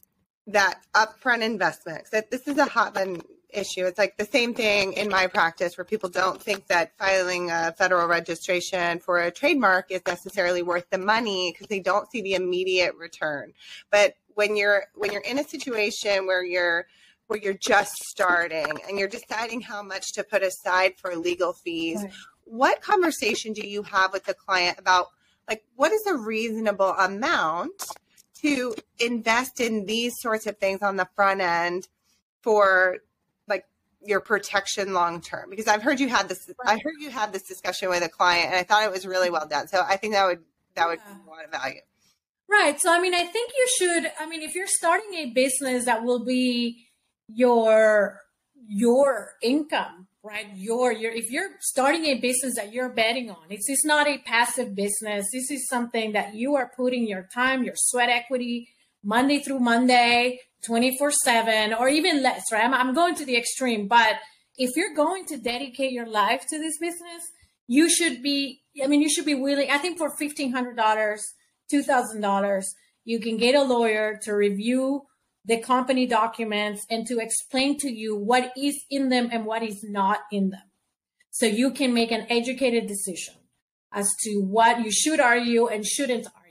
that 0.47 0.81
upfront 0.95 1.43
investment. 1.43 2.05
That 2.13 2.31
this 2.31 2.47
is 2.47 2.59
a 2.59 2.65
hot 2.65 2.95
button 2.95 3.23
issue. 3.53 3.87
It's 3.87 3.99
like 3.99 4.17
the 4.17 4.25
same 4.25 4.55
thing 4.55 4.93
in 4.95 5.09
my 5.09 5.27
practice 5.27 5.77
where 5.77 5.85
people 5.85 6.09
don't 6.09 6.43
think 6.43 6.67
that 6.69 6.97
filing 6.99 7.51
a 7.51 7.73
federal 7.77 8.07
registration 8.07 8.99
for 8.99 9.19
a 9.19 9.31
trademark 9.31 9.91
is 9.91 10.03
necessarily 10.07 10.63
worth 10.63 10.89
the 10.91 10.99
money 10.99 11.53
because 11.53 11.69
they 11.69 11.81
don't 11.81 12.11
see 12.11 12.23
the 12.23 12.35
immediate 12.35 12.95
return. 12.97 13.53
But 13.91 14.15
when 14.35 14.57
you're 14.57 14.85
when 14.95 15.13
you're 15.13 15.23
in 15.23 15.39
a 15.39 15.45
situation 15.45 16.27
where 16.27 16.45
you're 16.45 16.87
where 17.27 17.39
you're 17.39 17.55
just 17.55 17.95
starting 18.05 18.81
and 18.89 18.99
you're 18.99 19.09
deciding 19.09 19.61
how 19.61 19.83
much 19.83 20.13
to 20.15 20.25
put 20.25 20.43
aside 20.43 20.95
for 20.97 21.17
legal 21.17 21.53
fees, 21.53 22.05
what 22.45 22.83
conversation 22.83 23.53
do 23.53 23.67
you 23.67 23.83
have 23.83 24.13
with 24.13 24.25
the 24.25 24.35
client 24.35 24.79
about 24.79 25.07
like 25.49 25.65
what 25.77 25.93
is 25.93 26.07
a 26.07 26.17
reasonable 26.17 26.91
amount 26.99 27.85
to 28.43 28.75
invest 28.99 29.61
in 29.61 29.87
these 29.87 30.13
sorts 30.21 30.47
of 30.47 30.59
things 30.59 30.83
on 30.83 30.97
the 30.97 31.09
front 31.15 31.41
end 31.41 31.89
for 32.43 32.99
your 34.05 34.21
protection 34.21 34.93
long 34.93 35.21
term 35.21 35.49
because 35.51 35.69
i've 35.69 35.83
heard 35.83 36.01
you 36.01 36.09
had 36.09 36.29
this 36.29 36.51
i 36.67 36.75
heard 36.75 36.95
you 37.01 37.11
had 37.11 37.33
this 37.33 37.43
discussion 37.43 37.89
with 37.89 38.03
a 38.03 38.09
client 38.09 38.47
and 38.47 38.57
i 38.57 38.63
thought 38.63 38.83
it 38.85 38.91
was 38.91 39.07
really 39.07 39.31
well 39.31 39.47
done. 39.47 39.69
So 39.69 39.83
i 39.87 39.97
think 39.97 40.15
that 40.15 40.27
would 40.27 40.41
that 40.75 40.89
would 40.89 40.99
yeah. 41.07 41.15
be 41.15 41.21
a 41.27 41.31
lot 41.31 41.45
of 41.45 41.51
value. 41.51 41.81
Right. 42.51 42.81
So 42.81 42.93
i 42.93 43.01
mean 43.01 43.15
i 43.15 43.25
think 43.25 43.53
you 43.57 43.69
should 43.79 44.13
i 44.19 44.27
mean 44.27 44.43
if 44.43 44.55
you're 44.55 44.67
starting 44.67 45.15
a 45.15 45.31
business 45.31 45.85
that 45.85 46.05
will 46.05 46.25
be 46.25 46.87
your 47.29 48.21
your 48.67 49.33
income 49.43 50.09
right? 50.23 50.47
Your 50.55 50.93
your 50.93 51.13
if 51.13 51.31
you're 51.31 51.51
starting 51.61 52.07
a 52.07 52.21
business 52.21 52.55
that 52.57 52.73
you're 52.73 52.89
betting 52.89 53.31
on 53.31 53.45
it's, 53.51 53.69
it's 53.69 53.85
not 53.85 54.07
a 54.07 54.19
passive 54.19 54.75
business. 54.75 55.27
This 55.33 55.51
is 55.51 55.69
something 55.69 56.13
that 56.13 56.35
you 56.35 56.55
are 56.55 56.71
putting 56.77 57.07
your 57.07 57.29
time 57.35 57.65
your 57.65 57.75
sweat 57.77 58.09
equity 58.09 58.69
monday 59.03 59.39
through 59.39 59.59
monday 59.59 60.41
24 60.65 61.11
7 61.11 61.75
or 61.75 61.89
even 61.89 62.23
less 62.23 62.45
right 62.53 62.65
I'm, 62.65 62.75
I'm 62.75 62.95
going 62.95 63.15
to 63.17 63.25
the 63.25 63.37
extreme 63.37 63.89
but 63.89 64.17
if 64.57 64.77
you're 64.77 64.95
going 64.95 65.25
to 65.27 65.39
dedicate 65.39 65.93
your 65.93 66.07
life 66.07 66.45
to 66.51 66.59
this 66.59 66.79
business 66.79 67.23
you 67.67 67.91
should 67.91 68.23
be 68.23 68.63
i 68.83 68.87
mean 68.87 69.03
you 69.03 69.11
should 69.11 69.27
be 69.27 69.35
willing 69.35 69.71
i 69.71 69.79
think 69.79 69.99
for 69.99 70.11
$1500 70.17 71.19
$2000 71.73 72.65
you 73.05 73.21
can 73.21 73.37
get 73.37 73.55
a 73.55 73.63
lawyer 73.63 74.19
to 74.23 74.33
review 74.33 75.03
the 75.45 75.59
company 75.59 76.07
documents 76.07 76.87
and 76.89 77.07
to 77.07 77.19
explain 77.19 77.77
to 77.79 77.91
you 77.91 78.17
what 78.17 78.53
is 78.57 78.85
in 78.91 79.09
them 79.09 79.29
and 79.33 79.45
what 79.45 79.63
is 79.63 79.83
not 79.83 80.21
in 80.31 80.51
them. 80.51 80.63
So 81.31 81.47
you 81.47 81.73
can 81.73 81.93
make 81.93 82.13
an 82.13 82.27
educated 82.31 82.87
decision 82.87 83.35
as 83.93 84.09
to 84.23 84.41
what 84.41 84.85
you 84.85 84.93
should 84.93 85.19
argue 85.19 85.67
and 85.67 85.85
shouldn't 85.85 86.27
argue. 86.27 86.42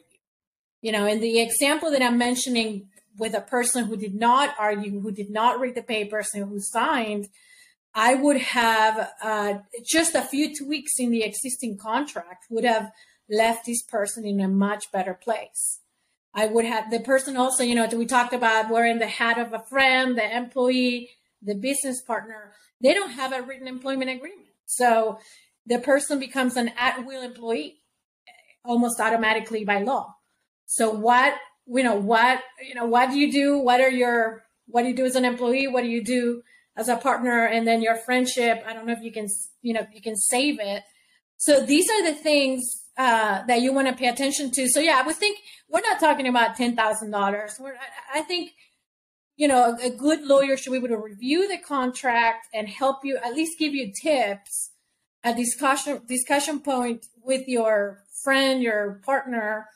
You 0.82 0.92
know, 0.92 1.06
in 1.06 1.20
the 1.20 1.40
example 1.42 1.92
that 1.92 2.02
I'm 2.02 2.18
mentioning 2.18 2.88
with 3.18 3.34
a 3.34 3.42
person 3.42 3.86
who 3.86 3.98
did 3.98 4.16
not 4.16 4.56
argue, 4.58 5.00
who 5.00 5.12
did 5.12 5.30
not 5.30 5.60
read 5.60 5.76
the 5.76 5.84
papers 5.84 6.30
and 6.34 6.50
who 6.50 6.60
signed, 6.60 7.28
I 7.94 8.16
would 8.16 8.38
have 8.38 9.12
uh, 9.22 9.54
just 9.86 10.16
a 10.16 10.22
few 10.22 10.56
tweaks 10.56 10.94
in 10.98 11.12
the 11.12 11.24
existing 11.24 11.78
contract 11.78 12.46
would 12.50 12.64
have 12.64 12.92
left 13.30 13.66
this 13.66 13.84
person 13.84 14.26
in 14.26 14.40
a 14.40 14.48
much 14.48 14.92
better 14.92 15.14
place. 15.14 15.80
I 16.34 16.46
would 16.46 16.66
have 16.66 16.90
the 16.90 17.02
person 17.02 17.36
also, 17.36 17.64
you 17.64 17.76
know, 17.76 17.88
we 17.88 18.06
talked 18.06 18.34
about 18.34 18.70
wearing 18.70 19.00
the 19.00 19.08
hat 19.08 19.38
of 19.38 19.54
a 19.54 19.60
friend, 19.60 20.18
the 20.18 20.36
employee, 20.36 21.10
the 21.42 21.56
business 21.56 22.02
partner. 22.02 22.54
They 22.82 22.94
don't 22.94 23.12
have 23.12 23.34
a 23.34 23.42
written 23.42 23.68
employment 23.68 24.10
agreement. 24.10 24.48
So 24.66 25.20
the 25.66 25.80
person 25.80 26.20
becomes 26.20 26.56
an 26.56 26.72
at 26.78 27.06
will 27.06 27.22
employee 27.22 27.80
almost 28.64 29.00
automatically 29.02 29.66
by 29.66 29.80
law. 29.80 30.16
So 30.72 30.90
what, 30.90 31.34
you 31.68 31.84
know, 31.84 31.96
what, 31.96 32.40
you 32.66 32.76
know, 32.76 32.86
what 32.86 33.10
do 33.10 33.20
you 33.20 33.30
do? 33.30 33.58
What 33.58 33.82
are 33.82 33.90
your, 33.90 34.44
what 34.68 34.84
do 34.84 34.88
you 34.88 34.96
do 34.96 35.06
as 35.06 35.18
an 35.18 35.26
employee? 35.26 35.68
What 35.68 35.82
do 35.82 35.90
you 35.90 36.02
do 36.02 36.44
as 36.78 36.88
a 36.88 36.96
partner? 36.96 37.46
And 37.46 37.68
then 37.68 37.82
your 37.82 37.98
friendship. 37.98 38.64
I 38.66 38.72
don't 38.72 38.88
know 38.88 38.94
if 38.94 39.04
you 39.04 39.12
can, 39.12 39.28
you 39.62 39.74
know, 39.74 39.86
you 39.94 40.02
can 40.02 40.16
save 40.16 40.62
it. 40.62 40.84
So 41.36 41.60
these 41.60 41.90
are 41.90 42.06
the 42.06 42.14
things 42.14 42.64
uh, 42.98 43.44
that 43.48 43.62
you 43.62 43.74
want 43.74 43.90
to 43.90 43.94
pay 43.94 44.08
attention 44.08 44.50
to. 44.52 44.70
So 44.70 44.80
yeah, 44.80 44.98
I 45.04 45.06
would 45.06 45.18
think 45.18 45.40
we're 45.68 45.82
not 45.82 46.00
talking 46.00 46.26
about 46.26 46.56
ten 46.56 46.74
thousand 46.74 47.12
dollars. 47.12 47.60
I 48.14 48.22
think 48.22 48.52
you 49.36 49.50
know 49.50 49.76
a, 49.76 49.88
a, 49.88 49.90
good 49.90 50.22
lawyer 50.24 50.56
should 50.56 50.72
be 50.72 50.78
able 50.78 50.90
to 50.90 50.98
review 50.98 51.50
the 51.50 51.58
contract 51.58 52.48
and 52.54 52.70
help 52.70 53.04
you 53.04 53.18
at 53.18 53.34
least 53.34 53.60
give 53.60 53.74
you 53.74 53.92
tips, 53.92 54.72
a 55.24 55.34
discussion 55.34 56.02
discussion 56.08 56.60
point 56.60 57.08
with 57.24 57.48
your 57.48 58.04
friend, 58.24 58.62
your 58.62 59.02
partner, 59.04 59.68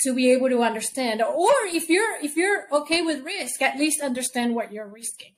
to 0.00 0.14
be 0.14 0.30
able 0.32 0.48
to 0.48 0.62
understand. 0.62 1.22
Or 1.22 1.52
if 1.66 1.88
you're 1.88 2.16
if 2.22 2.36
you're 2.36 2.66
okay 2.72 3.02
with 3.02 3.24
risk, 3.24 3.62
at 3.62 3.78
least 3.78 4.00
understand 4.00 4.54
what 4.54 4.72
you're 4.72 4.88
risking, 4.88 5.34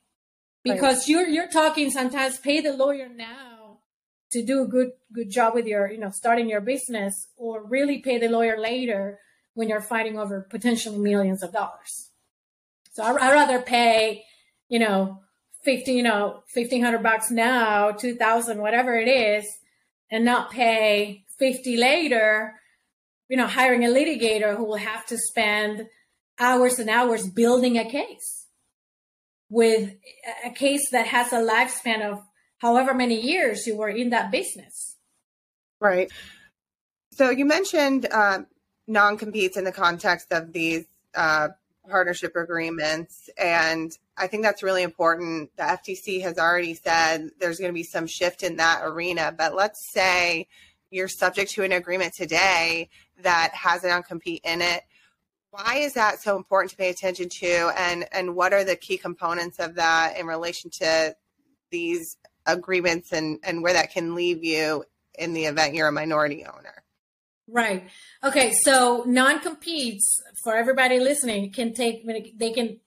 because 0.63 0.99
right. 0.99 1.07
you're 1.07 1.27
you're 1.27 1.49
talking 1.49 1.89
sometimes 1.89 2.37
pay 2.37 2.61
the 2.61 2.73
lawyer 2.73 3.09
now 3.09 3.51
to 4.31 4.43
do 4.43 4.61
a 4.61 4.67
good 4.67 4.91
good 5.13 5.29
job 5.29 5.53
with 5.53 5.65
your 5.65 5.91
you 5.91 5.97
know 5.97 6.09
starting 6.09 6.49
your 6.49 6.61
business 6.61 7.27
or 7.37 7.63
really 7.63 7.99
pay 7.99 8.17
the 8.17 8.29
lawyer 8.29 8.57
later 8.57 9.19
when 9.53 9.67
you're 9.67 9.81
fighting 9.81 10.17
over 10.17 10.47
potentially 10.49 10.97
millions 10.97 11.43
of 11.43 11.51
dollars 11.51 12.09
so 12.93 13.03
I, 13.03 13.11
would 13.11 13.19
rather 13.19 13.61
pay 13.61 14.23
you 14.69 14.79
know 14.79 15.19
50 15.63 15.91
you 15.91 16.03
know 16.03 16.43
1500 16.53 17.03
bucks 17.03 17.29
now 17.29 17.91
2000 17.91 18.59
whatever 18.59 18.97
it 18.97 19.07
is 19.07 19.45
and 20.09 20.25
not 20.25 20.51
pay 20.51 21.25
50 21.37 21.77
later 21.77 22.55
you 23.31 23.37
know 23.37 23.47
hiring 23.47 23.85
a 23.85 23.87
litigator 23.87 24.57
who 24.57 24.65
will 24.65 24.75
have 24.75 25.05
to 25.05 25.17
spend 25.17 25.87
hours 26.37 26.79
and 26.79 26.89
hours 26.89 27.25
building 27.29 27.77
a 27.77 27.89
case 27.89 28.45
with 29.49 29.93
a 30.45 30.49
case 30.49 30.89
that 30.91 31.07
has 31.07 31.31
a 31.31 31.37
lifespan 31.37 32.01
of 32.01 32.19
however 32.57 32.93
many 32.93 33.19
years 33.19 33.65
you 33.65 33.77
were 33.77 33.89
in 33.89 34.09
that 34.09 34.31
business. 34.31 34.97
Right. 35.79 36.11
So 37.13 37.29
you 37.29 37.45
mentioned 37.45 38.05
uh, 38.11 38.39
non 38.85 39.17
competes 39.17 39.55
in 39.55 39.63
the 39.63 39.71
context 39.71 40.33
of 40.33 40.51
these 40.51 40.85
uh, 41.15 41.49
partnership 41.89 42.35
agreements. 42.35 43.29
And 43.37 43.97
I 44.17 44.27
think 44.27 44.43
that's 44.43 44.61
really 44.61 44.83
important. 44.83 45.55
The 45.55 45.63
FTC 45.63 46.21
has 46.23 46.37
already 46.37 46.73
said 46.73 47.29
there's 47.39 47.59
going 47.59 47.69
to 47.69 47.73
be 47.73 47.83
some 47.83 48.07
shift 48.07 48.43
in 48.43 48.57
that 48.57 48.81
arena. 48.83 49.33
But 49.35 49.55
let's 49.55 49.79
say 49.93 50.47
you're 50.91 51.07
subject 51.07 51.51
to 51.51 51.63
an 51.63 51.71
agreement 51.71 52.13
today 52.13 52.89
that 53.21 53.51
has 53.53 53.83
a 53.83 53.87
non 53.87 54.03
compete 54.03 54.41
in 54.43 54.61
it. 54.61 54.83
Why 55.49 55.77
is 55.77 55.93
that 55.93 56.21
so 56.21 56.37
important 56.37 56.71
to 56.71 56.77
pay 56.77 56.89
attention 56.89 57.27
to? 57.39 57.73
And, 57.77 58.05
and 58.11 58.35
what 58.35 58.53
are 58.53 58.63
the 58.63 58.75
key 58.75 58.97
components 58.97 59.59
of 59.59 59.75
that 59.75 60.17
in 60.17 60.25
relation 60.25 60.69
to 60.79 61.15
these 61.71 62.17
agreements 62.45 63.11
and, 63.11 63.39
and 63.43 63.63
where 63.63 63.73
that 63.73 63.91
can 63.91 64.15
leave 64.15 64.43
you 64.43 64.85
in 65.17 65.33
the 65.33 65.45
event 65.45 65.73
you're 65.73 65.87
a 65.87 65.91
minority 65.91 66.45
owner? 66.45 66.83
Right. 67.47 67.89
Okay. 68.23 68.53
So 68.53 69.03
non-competes 69.05 70.21
for 70.43 70.55
everybody 70.55 70.99
listening 70.99 71.51
can 71.51 71.73
take 71.73 72.07
they 72.37 72.51
can 72.51 72.79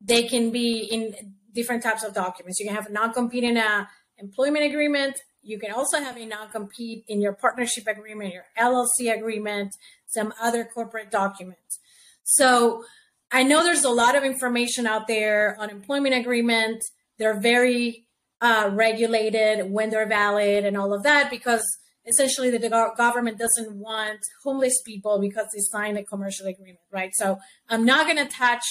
they 0.00 0.24
can 0.24 0.50
be 0.50 0.80
in 0.80 1.34
different 1.52 1.82
types 1.82 2.04
of 2.04 2.14
documents. 2.14 2.60
You 2.60 2.66
can 2.66 2.74
have 2.74 2.86
a 2.86 2.92
non-compete 2.92 3.42
in 3.42 3.56
a 3.56 3.88
employment 4.18 4.64
agreement. 4.64 5.20
You 5.42 5.58
can 5.58 5.72
also 5.72 5.98
have 5.98 6.16
a 6.16 6.24
non-compete 6.24 7.04
in 7.08 7.20
your 7.20 7.32
partnership 7.32 7.86
agreement, 7.86 8.32
your 8.32 8.44
LLC 8.58 9.14
agreement, 9.14 9.74
some 10.06 10.32
other 10.40 10.64
corporate 10.64 11.10
documents. 11.10 11.80
So 12.22 12.84
I 13.30 13.42
know 13.42 13.64
there's 13.64 13.84
a 13.84 13.90
lot 13.90 14.14
of 14.14 14.24
information 14.24 14.86
out 14.86 15.08
there 15.08 15.56
on 15.58 15.70
employment 15.70 16.14
agreement. 16.14 16.82
They're 17.18 17.40
very 17.40 18.04
uh, 18.40 18.70
regulated 18.72 19.70
when 19.70 19.90
they're 19.90 20.08
valid 20.08 20.64
and 20.64 20.76
all 20.76 20.92
of 20.92 21.02
that 21.04 21.30
because 21.30 21.64
essentially 22.06 22.50
the 22.50 22.92
government 22.96 23.38
doesn't 23.38 23.74
want 23.76 24.18
homeless 24.44 24.82
people 24.84 25.20
because 25.20 25.46
they 25.54 25.60
signed 25.60 25.96
a 25.96 26.04
commercial 26.04 26.46
agreement, 26.46 26.80
right? 26.90 27.10
So 27.14 27.38
I'm 27.68 27.84
not 27.84 28.06
going 28.06 28.18
to 28.18 28.32
touch 28.32 28.64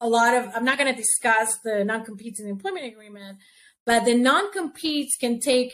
a 0.00 0.08
lot 0.08 0.34
of, 0.34 0.50
I'm 0.54 0.64
not 0.64 0.78
going 0.78 0.92
to 0.92 1.00
discuss 1.00 1.58
the 1.64 1.84
non-competes 1.84 2.40
in 2.40 2.46
the 2.46 2.52
employment 2.52 2.86
agreement, 2.86 3.38
but 3.84 4.04
the 4.04 4.14
non-competes 4.14 5.16
can 5.16 5.40
take 5.40 5.72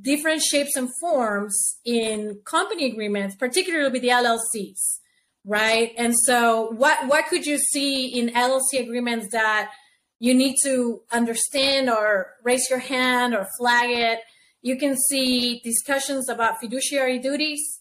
different 0.00 0.42
shapes 0.42 0.76
and 0.76 0.88
forms 1.00 1.78
in 1.84 2.40
company 2.44 2.86
agreements, 2.86 3.36
particularly 3.36 3.90
with 3.90 4.02
the 4.02 4.08
LLCs, 4.08 5.00
right? 5.44 5.92
And 5.96 6.14
so 6.16 6.72
what, 6.72 7.06
what 7.06 7.26
could 7.26 7.46
you 7.46 7.58
see 7.58 8.06
in 8.06 8.30
LLC 8.30 8.80
agreements 8.80 9.28
that 9.32 9.70
you 10.18 10.34
need 10.34 10.56
to 10.64 11.02
understand 11.12 11.88
or 11.88 12.32
raise 12.42 12.68
your 12.68 12.78
hand 12.78 13.34
or 13.34 13.46
flag 13.58 13.90
it? 13.90 14.20
You 14.62 14.76
can 14.76 14.96
see 15.08 15.60
discussions 15.62 16.28
about 16.28 16.60
fiduciary 16.60 17.18
duties. 17.18 17.80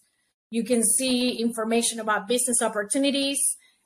You 0.52 0.64
can 0.64 0.84
see 0.84 1.32
information 1.42 2.00
about 2.00 2.28
business 2.28 2.62
opportunities. 2.62 3.40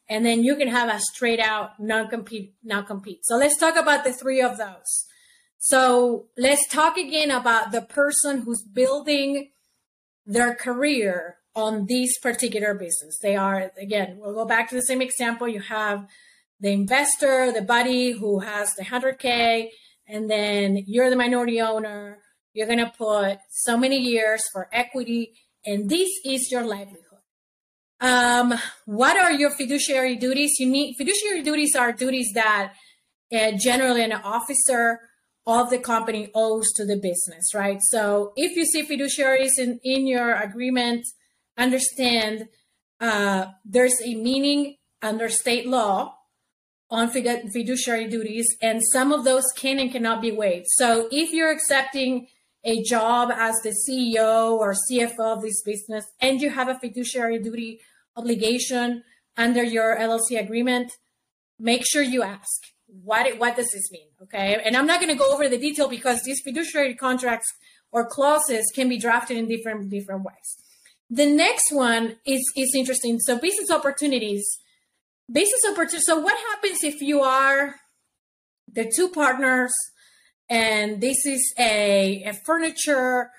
And 0.10 0.26
then 0.26 0.44
you 0.44 0.56
can 0.56 0.68
have 0.68 0.94
a 0.94 1.00
straight 1.00 1.40
out 1.40 1.80
non-compete, 1.80 2.56
non-compete. 2.64 3.20
So 3.24 3.38
let's 3.38 3.58
talk 3.58 3.76
about 3.76 4.04
the 4.04 4.12
three 4.12 4.42
of 4.42 4.58
those. 4.58 5.06
So 5.60 6.28
let's 6.38 6.68
talk 6.68 6.98
again 6.98 7.32
about 7.32 7.72
the 7.72 7.82
person 7.82 8.42
who's 8.42 8.64
building 8.64 9.52
their 10.26 10.56
career 10.56 11.38
on 11.56 11.86
this 11.88 12.18
particular 12.20 12.74
business. 12.74 13.20
They 13.22 13.36
are, 13.36 13.72
again, 13.78 14.18
we'll 14.20 14.34
go 14.34 14.46
back 14.46 14.70
to 14.70 14.76
the 14.76 14.82
same 14.82 15.02
example. 15.02 15.48
You 15.48 15.62
have 15.62 16.08
the 16.60 16.72
investor, 16.72 17.52
the 17.52 17.62
buddy 17.62 18.12
who 18.12 18.40
has 18.40 18.74
the 18.76 18.84
100K, 18.84 19.70
and 20.08 20.30
then 20.30 20.84
you're 20.88 21.10
the 21.10 21.16
minority 21.16 21.62
owner 21.62 22.20
you're 22.54 22.68
going 22.68 22.80
to 22.80 22.92
put 22.98 23.40
so 23.50 23.78
many 23.78 23.98
years 23.98 24.42
for 24.52 24.68
equity, 24.74 25.34
and 25.66 25.90
this 25.90 26.10
is 26.26 26.52
your 26.52 26.66
livelihood. 26.66 27.04
Um, 28.02 28.54
what 28.86 29.18
are 29.18 29.32
your 29.32 29.52
fiduciary 29.52 30.16
duties? 30.16 30.56
You 30.60 30.70
need 30.70 30.96
fiduciary 30.98 31.44
duties 31.44 31.76
are 31.76 31.92
duties 31.92 32.32
that 32.34 32.74
uh, 33.32 33.52
generally 33.52 34.04
an 34.04 34.14
officer 34.14 35.00
of 35.46 35.70
the 35.70 35.80
company 35.80 36.30
owes 36.36 36.72
to 36.76 36.86
the 36.86 36.96
business, 36.96 37.54
right? 37.54 37.80
So 37.82 38.34
if 38.36 38.56
you 38.56 38.66
see 38.66 38.84
fiduciaries 38.84 39.58
in, 39.58 39.80
in 39.84 40.06
your 40.06 40.34
agreement, 40.36 41.06
understand 41.58 42.48
uh, 43.00 43.48
there's 43.66 44.00
a 44.04 44.16
meaning 44.16 44.78
under 45.02 45.30
state 45.30 45.68
law 45.68 46.16
on 46.92 47.10
fiduciary 47.10 48.08
duties, 48.08 48.48
and 48.62 48.82
some 48.92 49.12
of 49.12 49.24
those 49.24 49.44
can 49.56 49.80
and 49.80 49.92
cannot 49.92 50.22
be 50.22 50.32
waived. 50.32 50.66
So 50.70 51.08
if 51.12 51.32
you're 51.32 51.52
accepting 51.52 52.28
a 52.64 52.82
job 52.84 53.32
as 53.32 53.56
the 53.64 53.76
CEO 53.88 54.58
or 54.58 54.74
CFO 54.90 55.38
of 55.38 55.42
this 55.42 55.62
business 55.64 56.06
and 56.20 56.42
you 56.42 56.50
have 56.50 56.68
a 56.68 56.80
fiduciary 56.80 57.40
duty 57.40 57.80
obligation 58.16 59.04
under 59.38 59.64
your 59.64 59.98
LLC 59.98 60.40
agreement, 60.40 60.92
make 61.58 61.86
sure 61.86 62.02
you 62.02 62.24
ask 62.24 62.64
what 63.04 63.38
what 63.38 63.56
does 63.56 63.70
this 63.72 63.92
mean, 63.92 64.08
okay? 64.24 64.62
And 64.64 64.76
I'm 64.76 64.86
not 64.86 65.00
going 65.00 65.12
to 65.12 65.18
go 65.18 65.32
over 65.34 65.48
the 65.48 65.58
detail 65.58 65.88
because 65.88 66.24
these 66.24 66.42
fiduciary 66.44 66.96
contracts 66.96 67.48
or 67.92 68.08
clauses 68.08 68.72
can 68.74 68.90
be 68.90 68.98
drafted 68.98 69.38
in 69.38 69.48
different 69.48 69.90
different 69.90 70.24
ways. 70.24 70.58
The 71.10 71.26
next 71.26 71.72
one 71.72 72.18
is 72.26 72.42
is 72.56 72.74
interesting. 72.76 73.20
So 73.20 73.38
business 73.40 73.72
opportunities, 73.72 74.46
business 75.32 75.62
opportunities. 75.70 76.06
So 76.06 76.20
what 76.20 76.38
happens 76.50 76.84
if 76.84 77.02
you 77.02 77.22
are 77.22 77.76
the 78.72 78.92
two 78.96 79.10
partners? 79.10 79.74
and 80.50 81.00
this 81.00 81.26
is 81.26 81.54
a, 81.58 82.24
a 82.24 82.34
furniture 82.34 83.30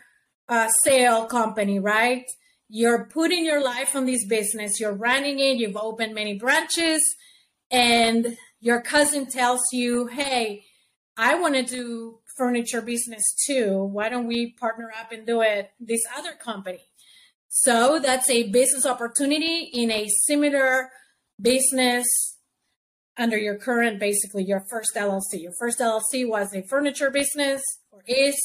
uh, 0.48 0.68
sale 0.84 1.26
company, 1.26 1.78
right? 1.78 2.24
You're 2.68 3.06
putting 3.06 3.44
your 3.44 3.62
life 3.62 3.96
on 3.96 4.06
this 4.06 4.24
business, 4.26 4.78
you're 4.78 4.94
running 4.94 5.40
it, 5.40 5.56
you've 5.56 5.76
opened 5.76 6.14
many 6.14 6.38
branches, 6.38 7.02
and 7.70 8.36
your 8.60 8.82
cousin 8.82 9.26
tells 9.26 9.60
you, 9.72 10.06
hey, 10.06 10.64
I 11.16 11.34
want 11.34 11.54
to 11.54 11.62
do 11.62 12.18
furniture 12.36 12.82
business 12.82 13.22
too. 13.46 13.84
Why 13.84 14.08
don't 14.08 14.26
we 14.26 14.52
partner 14.52 14.90
up 14.98 15.12
and 15.12 15.26
do 15.26 15.40
it 15.40 15.70
this 15.80 16.02
other 16.16 16.32
company? 16.32 16.80
So 17.48 17.98
that's 17.98 18.30
a 18.30 18.48
business 18.50 18.86
opportunity 18.86 19.70
in 19.72 19.90
a 19.90 20.08
similar 20.26 20.90
business 21.40 22.06
under 23.16 23.36
your 23.36 23.56
current, 23.56 23.98
basically 23.98 24.44
your 24.44 24.64
first 24.70 24.92
LLC. 24.94 25.42
Your 25.42 25.52
first 25.58 25.80
LLC 25.80 26.28
was 26.28 26.54
a 26.54 26.62
furniture 26.62 27.10
business 27.10 27.62
or 27.90 28.02
is, 28.06 28.38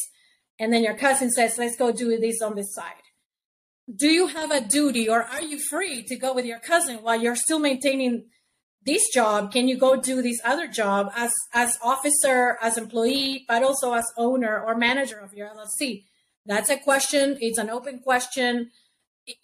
and 0.60 0.74
then 0.74 0.84
your 0.84 0.96
cousin 0.96 1.30
says, 1.30 1.58
let's 1.58 1.78
go 1.78 1.92
do 1.92 2.18
this 2.18 2.42
on 2.42 2.56
this 2.56 2.74
side. 2.74 2.94
Do 3.94 4.08
you 4.08 4.28
have 4.28 4.50
a 4.50 4.62
duty 4.62 5.08
or 5.08 5.22
are 5.22 5.42
you 5.42 5.60
free 5.60 6.04
to 6.04 6.16
go 6.16 6.34
with 6.34 6.46
your 6.46 6.60
cousin 6.60 6.98
while 6.98 7.20
you're 7.20 7.36
still 7.36 7.60
maintaining 7.60 8.26
this 8.86 9.10
job? 9.14 9.52
Can 9.52 9.68
you 9.68 9.78
go 9.78 9.96
do 9.96 10.22
this 10.22 10.40
other 10.44 10.68
job 10.68 11.12
as, 11.16 11.32
as 11.54 11.78
officer, 11.82 12.58
as 12.62 12.78
employee, 12.78 13.46
but 13.48 13.64
also 13.64 13.94
as 13.94 14.06
owner 14.18 14.60
or 14.60 14.76
manager 14.76 15.20
of 15.20 15.34
your 15.34 15.50
LLC? 15.50 16.04
That's 16.46 16.70
a 16.70 16.78
question. 16.78 17.38
It's 17.42 17.58
an 17.58 17.70
open 17.70 18.00
question. 18.00 18.72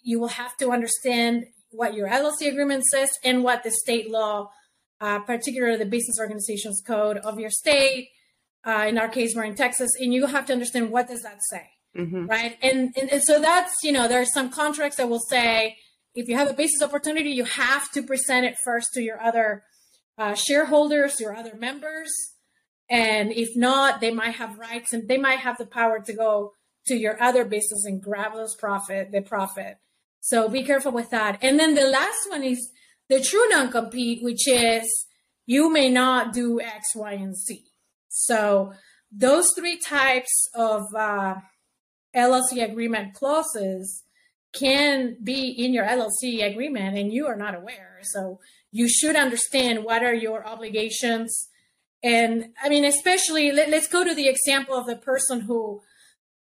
You 0.02 0.20
will 0.20 0.28
have 0.28 0.56
to 0.58 0.70
understand 0.70 1.46
what 1.70 1.94
your 1.94 2.08
LLC 2.08 2.48
agreement 2.48 2.84
says 2.84 3.10
and 3.24 3.42
what 3.42 3.64
the 3.64 3.70
state 3.70 4.10
law 4.10 4.50
uh, 5.02 5.18
particularly 5.18 5.76
the 5.76 5.84
business 5.84 6.16
organizations 6.20 6.80
code 6.86 7.18
of 7.18 7.38
your 7.40 7.50
state. 7.50 8.10
Uh, 8.64 8.86
in 8.88 8.96
our 8.96 9.08
case, 9.08 9.34
we're 9.34 9.42
in 9.42 9.56
Texas, 9.56 9.90
and 9.98 10.14
you 10.14 10.26
have 10.26 10.46
to 10.46 10.52
understand 10.52 10.90
what 10.92 11.08
does 11.08 11.22
that 11.22 11.40
say, 11.50 11.68
mm-hmm. 11.98 12.26
right? 12.26 12.56
And, 12.62 12.94
and, 12.96 13.10
and 13.10 13.22
so 13.22 13.40
that's 13.40 13.74
you 13.82 13.90
know 13.90 14.06
there 14.06 14.22
are 14.22 14.26
some 14.26 14.48
contracts 14.48 14.98
that 14.98 15.08
will 15.08 15.18
say 15.28 15.76
if 16.14 16.28
you 16.28 16.36
have 16.36 16.50
a 16.50 16.54
business 16.54 16.82
opportunity, 16.82 17.30
you 17.30 17.44
have 17.44 17.90
to 17.92 18.02
present 18.02 18.46
it 18.46 18.56
first 18.64 18.88
to 18.94 19.02
your 19.02 19.20
other 19.20 19.62
uh, 20.18 20.34
shareholders, 20.34 21.18
your 21.20 21.34
other 21.34 21.54
members, 21.54 22.12
and 22.92 23.32
if 23.32 23.56
not, 23.56 24.02
they 24.02 24.12
might 24.12 24.34
have 24.34 24.58
rights 24.58 24.92
and 24.92 25.08
they 25.08 25.16
might 25.16 25.38
have 25.38 25.56
the 25.56 25.64
power 25.64 26.00
to 26.00 26.12
go 26.12 26.52
to 26.86 26.94
your 26.94 27.20
other 27.22 27.44
business 27.44 27.86
and 27.86 28.02
grab 28.02 28.34
those 28.34 28.54
profit, 28.54 29.12
the 29.12 29.22
profit. 29.22 29.78
So 30.20 30.48
be 30.48 30.62
careful 30.62 30.92
with 30.92 31.08
that. 31.08 31.38
And 31.40 31.58
then 31.58 31.74
the 31.74 31.86
last 31.86 32.28
one 32.28 32.42
is 32.42 32.70
the 33.08 33.20
true 33.20 33.48
non-compete, 33.48 34.22
which 34.22 34.46
is 34.46 35.06
you 35.46 35.72
may 35.72 35.88
not 35.88 36.34
do 36.34 36.60
X, 36.60 36.94
Y, 36.94 37.12
and 37.12 37.34
Z. 37.34 37.64
So 38.08 38.74
those 39.10 39.52
three 39.56 39.78
types 39.78 40.48
of 40.54 40.82
uh, 40.94 41.36
LLC 42.14 42.62
agreement 42.62 43.14
clauses 43.14 44.01
can 44.52 45.16
be 45.22 45.48
in 45.48 45.72
your 45.72 45.84
LLC 45.84 46.44
agreement 46.44 46.96
and 46.96 47.12
you 47.12 47.26
are 47.26 47.36
not 47.36 47.54
aware. 47.54 48.00
So 48.02 48.40
you 48.70 48.88
should 48.88 49.16
understand 49.16 49.84
what 49.84 50.02
are 50.02 50.14
your 50.14 50.46
obligations. 50.46 51.48
And 52.02 52.50
I 52.62 52.68
mean, 52.68 52.84
especially 52.84 53.52
let, 53.52 53.72
us 53.72 53.88
go 53.88 54.04
to 54.04 54.14
the 54.14 54.28
example 54.28 54.76
of 54.76 54.86
the 54.86 54.96
person 54.96 55.42
who 55.42 55.82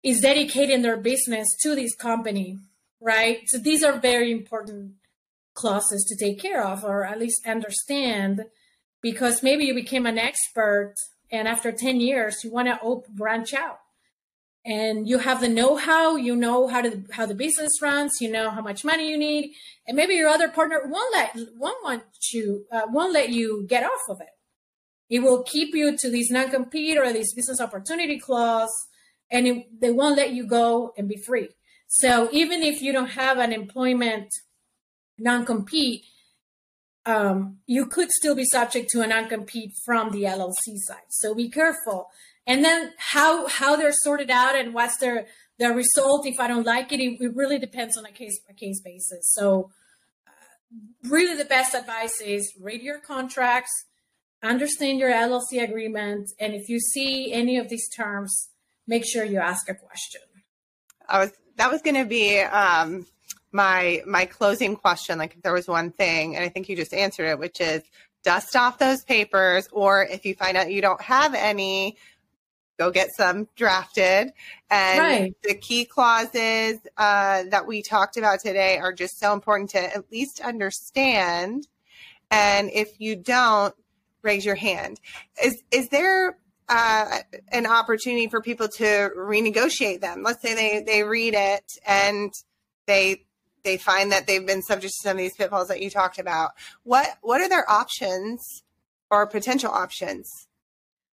is 0.03 0.21
dedicating 0.21 0.83
their 0.83 0.97
business 0.97 1.49
to 1.63 1.75
this 1.75 1.95
company, 1.95 2.59
right? 3.01 3.41
So 3.47 3.59
these 3.59 3.83
are 3.83 3.99
very 3.99 4.33
important 4.33 4.95
clauses 5.55 6.05
to 6.05 6.17
take 6.17 6.41
care 6.41 6.65
of 6.65 6.85
or 6.85 7.05
at 7.05 7.19
least 7.19 7.47
understand 7.47 8.47
because 9.03 9.43
maybe 9.43 9.65
you 9.65 9.75
became 9.75 10.07
an 10.07 10.19
expert 10.19 10.95
and 11.31 11.47
after 11.47 11.73
10 11.73 12.01
years 12.01 12.43
you 12.43 12.51
want 12.51 12.69
to 12.69 13.03
branch 13.11 13.53
out 13.53 13.82
and 14.65 15.09
you 15.09 15.19
have 15.19 15.41
the 15.41 15.49
know-how 15.49 16.17
you 16.17 16.37
know 16.37 16.69
how 16.69 16.81
to 16.81 17.03
how 17.13 17.27
the 17.27 17.35
business 17.35 17.83
runs 17.83 18.13
you 18.21 18.31
know 18.31 18.51
how 18.51 18.61
much 18.61 18.85
money 18.85 19.11
you 19.11 19.19
need 19.19 19.53
and 19.87 19.97
maybe 19.97 20.15
your 20.15 20.29
other 20.29 20.49
partner 20.49 20.83
won't 20.87 21.13
let 21.13 21.35
won't 21.57 21.83
want 21.83 22.03
you 22.33 22.65
uh, 22.71 22.83
won't 22.89 23.13
let 23.13 23.31
you 23.31 23.65
get 23.69 23.83
off 23.85 24.09
of 24.09 24.21
it 24.21 24.29
it 25.11 25.21
will 25.21 25.43
keep 25.43 25.75
you 25.75 25.97
to 25.97 26.11
this 26.11 26.31
non-compete 26.31 26.97
or 26.97 27.13
this 27.13 27.35
business 27.35 27.61
opportunity 27.61 28.19
clause 28.19 28.73
and 29.31 29.47
it, 29.47 29.81
they 29.81 29.91
won't 29.91 30.17
let 30.17 30.33
you 30.33 30.47
go 30.47 30.93
and 30.97 31.09
be 31.09 31.17
free 31.17 31.49
so 31.89 32.29
even 32.33 32.63
if 32.63 32.81
you 32.81 32.93
don't 32.93 33.11
have 33.11 33.39
an 33.39 33.53
employment 33.53 34.33
non-compete 35.19 36.05
um, 37.05 37.59
you 37.67 37.87
could 37.87 38.11
still 38.11 38.35
be 38.35 38.45
subject 38.45 38.89
to 38.91 39.03
a 39.03 39.07
non-compete 39.07 39.73
from 39.85 40.11
the 40.11 40.23
LLC 40.23 40.77
side. 40.77 41.09
So 41.09 41.35
be 41.35 41.49
careful. 41.49 42.09
And 42.47 42.65
then 42.65 42.93
how 42.99 43.47
how 43.47 43.77
they're 43.77 43.93
sorted 43.93 44.31
out 44.31 44.57
and 44.57 44.75
what's 44.75 44.97
their 44.99 45.27
their 45.59 45.73
result. 45.73 46.27
If 46.27 46.41
I 46.41 46.49
don't 46.49 46.67
like 46.67 46.93
it, 46.93 47.01
it, 47.01 47.21
it 47.21 47.37
really 47.37 47.59
depends 47.59 47.97
on 47.97 48.05
a 48.05 48.13
case 48.13 48.41
by 48.47 48.55
case 48.55 48.81
basis. 48.81 49.33
So 49.33 49.71
uh, 50.27 51.09
really, 51.09 51.37
the 51.37 51.45
best 51.45 51.75
advice 51.75 52.21
is 52.21 52.53
read 52.61 52.83
your 52.83 52.99
contracts, 52.99 53.71
understand 54.43 54.99
your 54.99 55.11
LLC 55.11 55.63
agreement, 55.63 56.31
and 56.41 56.55
if 56.55 56.69
you 56.69 56.81
see 56.81 57.33
any 57.33 57.59
of 57.59 57.69
these 57.69 57.89
terms, 57.89 58.51
make 58.87 59.05
sure 59.07 59.25
you 59.25 59.39
ask 59.39 59.69
a 59.69 59.75
question. 59.75 60.23
I 61.09 61.21
was 61.21 61.33
that 61.57 61.71
was 61.71 61.83
going 61.83 61.97
to 61.97 62.07
be 62.07 62.41
um, 62.41 63.07
my 63.53 64.03
my 64.07 64.25
closing 64.25 64.75
question 64.75 65.19
like 65.19 65.35
if 65.35 65.43
there 65.43 65.53
was 65.53 65.69
one 65.69 65.93
thing 65.93 66.35
and 66.35 66.45
i 66.45 66.49
think 66.49 66.69
you 66.69 66.75
just 66.75 66.95
answered 66.95 67.27
it 67.27 67.39
which 67.39 67.61
is 67.61 67.83
dust 68.25 68.57
off 68.57 68.79
those 68.79 69.05
papers 69.05 69.69
or 69.73 70.05
if 70.05 70.25
you 70.25 70.35
find 70.35 70.57
out 70.57 70.73
you 70.73 70.81
don't 70.81 71.03
have 71.03 71.35
any 71.35 71.97
go 72.83 72.91
get 72.91 73.09
some 73.17 73.49
drafted 73.57 74.33
and 74.71 74.99
right. 74.99 75.35
the 75.43 75.55
key 75.55 75.85
clauses 75.85 76.79
uh, 76.97 77.45
that 77.51 77.67
we 77.67 77.83
talked 77.83 78.17
about 78.17 78.41
today 78.41 78.79
are 78.79 78.93
just 78.93 79.19
so 79.19 79.33
important 79.33 79.71
to 79.71 79.79
at 79.79 80.11
least 80.11 80.41
understand 80.41 81.67
and 82.31 82.71
if 82.73 83.01
you 83.01 83.17
don't 83.17 83.75
raise 84.23 84.45
your 84.45 84.55
hand 84.55 85.01
is 85.43 85.63
is 85.71 85.89
there 85.89 86.39
uh, 86.69 87.19
an 87.49 87.67
opportunity 87.67 88.29
for 88.29 88.41
people 88.41 88.69
to 88.69 89.11
renegotiate 89.17 90.01
them 90.01 90.23
let's 90.23 90.41
say 90.41 90.55
they 90.55 90.83
they 90.85 91.03
read 91.03 91.35
it 91.35 91.65
and 91.87 92.33
they 92.87 93.25
they 93.65 93.77
find 93.77 94.13
that 94.13 94.27
they've 94.27 94.47
been 94.47 94.63
subject 94.63 94.93
to 94.93 95.09
some 95.09 95.13
of 95.13 95.19
these 95.19 95.37
pitfalls 95.37 95.69
that 95.69 95.81
you 95.81 95.91
talked 95.91 96.19
about. 96.19 96.51
What 96.83 97.09
what 97.21 97.41
are 97.41 97.49
their 97.49 97.69
options 97.71 98.65
or 99.11 99.27
potential 99.27 99.71
options? 99.71 100.29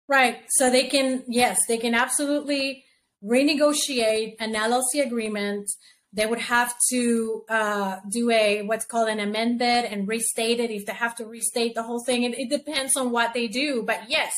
Right. 0.08 0.38
So 0.48 0.70
they 0.70 0.84
can 0.84 1.24
yes, 1.28 1.58
they 1.68 1.76
can 1.76 1.94
absolutely 1.94 2.84
renegotiate 3.22 4.36
an 4.40 4.54
LLC 4.54 5.04
agreement. 5.04 5.68
They 6.12 6.24
would 6.24 6.38
have 6.38 6.74
to 6.90 7.44
uh, 7.50 7.96
do 8.10 8.30
a 8.30 8.62
what's 8.62 8.86
called 8.86 9.10
an 9.10 9.20
amended 9.20 9.84
and 9.84 10.08
restate 10.08 10.60
it 10.60 10.70
if 10.70 10.86
they 10.86 10.94
have 10.94 11.14
to 11.16 11.26
restate 11.26 11.74
the 11.74 11.82
whole 11.82 12.02
thing. 12.02 12.22
It, 12.22 12.38
it 12.38 12.48
depends 12.48 12.96
on 12.96 13.10
what 13.10 13.34
they 13.34 13.48
do, 13.48 13.82
but 13.82 14.08
yes, 14.08 14.32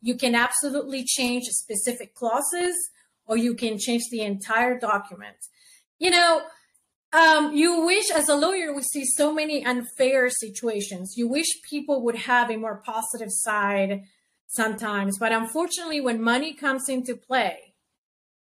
you 0.00 0.16
can 0.16 0.34
absolutely 0.34 1.04
change 1.04 1.44
specific 1.44 2.14
clauses 2.14 2.74
or 3.24 3.36
you 3.36 3.54
can 3.54 3.78
change 3.78 4.02
the 4.10 4.22
entire 4.22 4.76
document. 4.76 5.36
You 6.00 6.10
know, 6.10 6.42
um, 7.12 7.52
you 7.54 7.84
wish, 7.86 8.10
as 8.10 8.28
a 8.28 8.34
lawyer, 8.34 8.74
we 8.74 8.82
see 8.82 9.04
so 9.04 9.32
many 9.32 9.64
unfair 9.64 10.28
situations. 10.30 11.14
You 11.16 11.28
wish 11.28 11.46
people 11.70 12.02
would 12.04 12.16
have 12.16 12.50
a 12.50 12.56
more 12.56 12.82
positive 12.84 13.28
side 13.30 14.02
sometimes, 14.52 15.18
but 15.18 15.32
unfortunately, 15.32 16.00
when 16.00 16.22
money 16.22 16.54
comes 16.54 16.88
into 16.88 17.16
play, 17.16 17.74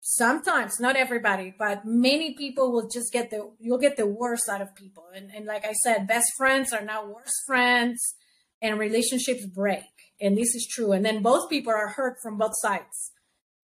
sometimes 0.01 0.81
not 0.81 0.97
everybody, 0.97 1.55
but 1.57 1.85
many 1.85 2.35
people 2.35 2.73
will 2.73 2.89
just 2.89 3.13
get 3.13 3.31
the 3.31 3.51
you'll 3.59 3.79
get 3.79 3.97
the 3.97 4.07
worst 4.07 4.49
out 4.49 4.61
of 4.61 4.75
people. 4.75 5.05
And, 5.15 5.31
and 5.35 5.47
like 5.47 5.65
I 5.65 5.73
said, 5.73 6.07
best 6.07 6.33
friends 6.37 6.73
are 6.73 6.85
now 6.85 7.07
worst 7.07 7.43
friends, 7.47 7.99
and 8.63 8.79
relationships 8.79 9.47
break. 9.47 9.85
And 10.21 10.37
this 10.37 10.55
is 10.55 10.69
true. 10.71 10.93
And 10.93 11.05
then 11.05 11.23
both 11.23 11.49
people 11.49 11.73
are 11.73 11.89
hurt 11.89 12.17
from 12.23 12.39
both 12.39 12.55
sides. 12.63 13.13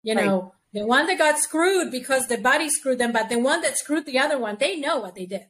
You 0.03 0.14
know. 0.14 0.40
Right 0.40 0.51
the 0.77 0.87
one 0.87 1.07
that 1.07 1.16
got 1.16 1.38
screwed 1.38 1.90
because 1.90 2.27
the 2.27 2.37
buddy 2.37 2.68
screwed 2.68 2.99
them, 2.99 3.12
but 3.12 3.31
the 3.31 3.38
one 3.38 3.62
that 3.62 3.79
screwed 3.79 4.05
the 4.05 4.18
other 4.18 4.38
one, 4.38 4.59
they 4.61 4.77
know 4.77 4.99
what 4.99 5.14
they 5.14 5.25
did. 5.25 5.46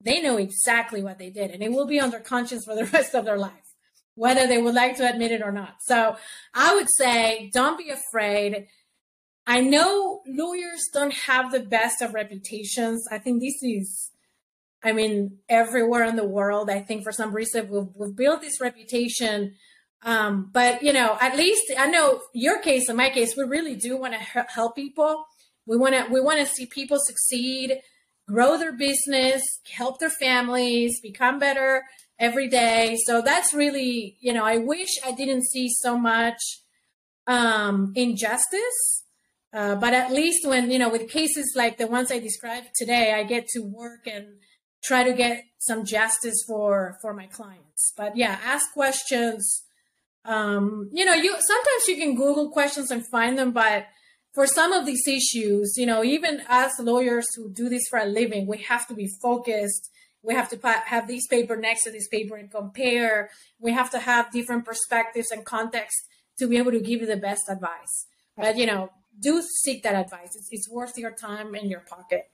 They 0.00 0.22
know 0.22 0.38
exactly 0.38 1.02
what 1.02 1.18
they 1.18 1.28
did, 1.28 1.50
and 1.50 1.62
it 1.62 1.70
will 1.72 1.86
be 1.86 2.00
on 2.00 2.10
their 2.10 2.20
conscience 2.20 2.64
for 2.64 2.74
the 2.74 2.84
rest 2.92 3.14
of 3.14 3.26
their 3.26 3.36
life, 3.36 3.61
whether 4.14 4.46
they 4.46 4.60
would 4.60 4.74
like 4.74 4.96
to 4.96 5.08
admit 5.08 5.32
it 5.32 5.42
or 5.42 5.52
not. 5.52 5.76
So 5.80 6.16
I 6.54 6.74
would 6.74 6.88
say, 6.96 7.50
don't 7.52 7.78
be 7.78 7.90
afraid. 7.90 8.66
I 9.46 9.60
know 9.60 10.20
lawyers 10.26 10.82
don't 10.92 11.14
have 11.14 11.50
the 11.50 11.60
best 11.60 12.02
of 12.02 12.14
reputations. 12.14 13.06
I 13.10 13.18
think 13.18 13.40
this 13.42 13.62
is, 13.62 14.10
I 14.84 14.92
mean, 14.92 15.38
everywhere 15.48 16.04
in 16.04 16.16
the 16.16 16.24
world. 16.26 16.70
I 16.70 16.80
think 16.80 17.02
for 17.02 17.12
some 17.12 17.34
reason 17.34 17.68
we've, 17.68 17.88
we've 17.96 18.16
built 18.16 18.40
this 18.40 18.60
reputation 18.60 19.54
um, 20.04 20.50
but 20.52 20.82
you 20.82 20.92
know, 20.92 21.16
at 21.20 21.36
least 21.36 21.62
I 21.78 21.86
know 21.86 22.20
your 22.34 22.60
case 22.60 22.88
and 22.88 22.96
my 22.96 23.10
case, 23.10 23.36
we 23.36 23.44
really 23.44 23.76
do 23.76 23.96
want 23.96 24.14
to 24.14 24.18
help 24.18 24.74
people. 24.74 25.26
We 25.66 25.76
want 25.76 25.94
to 25.94 26.12
we 26.12 26.20
want 26.20 26.40
to 26.40 26.46
see 26.46 26.66
people 26.66 26.98
succeed, 27.00 27.80
grow 28.26 28.58
their 28.58 28.72
business, 28.72 29.42
help 29.70 30.00
their 30.00 30.10
families, 30.10 31.00
become 31.00 31.38
better 31.38 31.84
every 32.22 32.48
day. 32.48 32.96
So 33.06 33.20
that's 33.20 33.52
really, 33.52 34.16
you 34.20 34.32
know, 34.32 34.44
I 34.44 34.56
wish 34.58 34.90
I 35.04 35.12
didn't 35.12 35.44
see 35.44 35.68
so 35.68 35.98
much 35.98 36.40
um, 37.26 37.92
injustice. 37.94 39.04
Uh, 39.52 39.74
but 39.74 39.92
at 39.92 40.10
least 40.10 40.48
when, 40.48 40.70
you 40.70 40.78
know, 40.78 40.88
with 40.88 41.10
cases 41.10 41.52
like 41.54 41.76
the 41.76 41.86
ones 41.86 42.10
I 42.10 42.18
described 42.18 42.68
today, 42.74 43.12
I 43.12 43.22
get 43.24 43.48
to 43.48 43.60
work 43.60 44.06
and 44.06 44.26
try 44.82 45.04
to 45.04 45.12
get 45.12 45.44
some 45.58 45.84
justice 45.84 46.42
for 46.48 46.96
for 47.02 47.12
my 47.12 47.26
clients. 47.26 47.92
But 47.94 48.16
yeah, 48.16 48.38
ask 48.42 48.72
questions 48.72 49.64
um, 50.24 50.88
you 50.92 51.04
know, 51.04 51.14
you 51.14 51.30
sometimes 51.30 51.88
you 51.88 51.96
can 51.96 52.14
Google 52.14 52.50
questions 52.50 52.90
and 52.90 53.06
find 53.06 53.38
them, 53.38 53.52
but 53.52 53.86
for 54.34 54.46
some 54.46 54.72
of 54.72 54.86
these 54.86 55.06
issues, 55.06 55.74
you 55.76 55.84
know, 55.84 56.04
even 56.04 56.42
as 56.48 56.72
lawyers 56.78 57.26
who 57.36 57.50
do 57.50 57.68
this 57.68 57.82
for 57.90 57.98
a 57.98 58.06
living, 58.06 58.46
we 58.46 58.58
have 58.58 58.86
to 58.88 58.94
be 58.94 59.08
focused. 59.20 59.90
We 60.22 60.34
have 60.34 60.48
to 60.50 60.68
have 60.86 61.08
this 61.08 61.26
paper 61.26 61.56
next 61.56 61.84
to 61.84 61.90
this 61.90 62.08
paper 62.08 62.36
and 62.36 62.50
compare. 62.50 63.30
We 63.58 63.72
have 63.72 63.90
to 63.90 63.98
have 63.98 64.30
different 64.30 64.64
perspectives 64.64 65.30
and 65.30 65.44
context 65.44 65.96
to 66.38 66.46
be 66.46 66.58
able 66.58 66.70
to 66.72 66.80
give 66.80 67.00
you 67.00 67.06
the 67.06 67.16
best 67.16 67.42
advice. 67.48 68.06
But 68.36 68.56
you 68.56 68.66
know, 68.66 68.90
do 69.18 69.42
seek 69.42 69.82
that 69.82 69.94
advice. 69.94 70.34
It's, 70.34 70.48
it's 70.50 70.70
worth 70.70 70.96
your 70.96 71.10
time 71.10 71.54
and 71.54 71.70
your 71.70 71.80
pocket. 71.80 72.30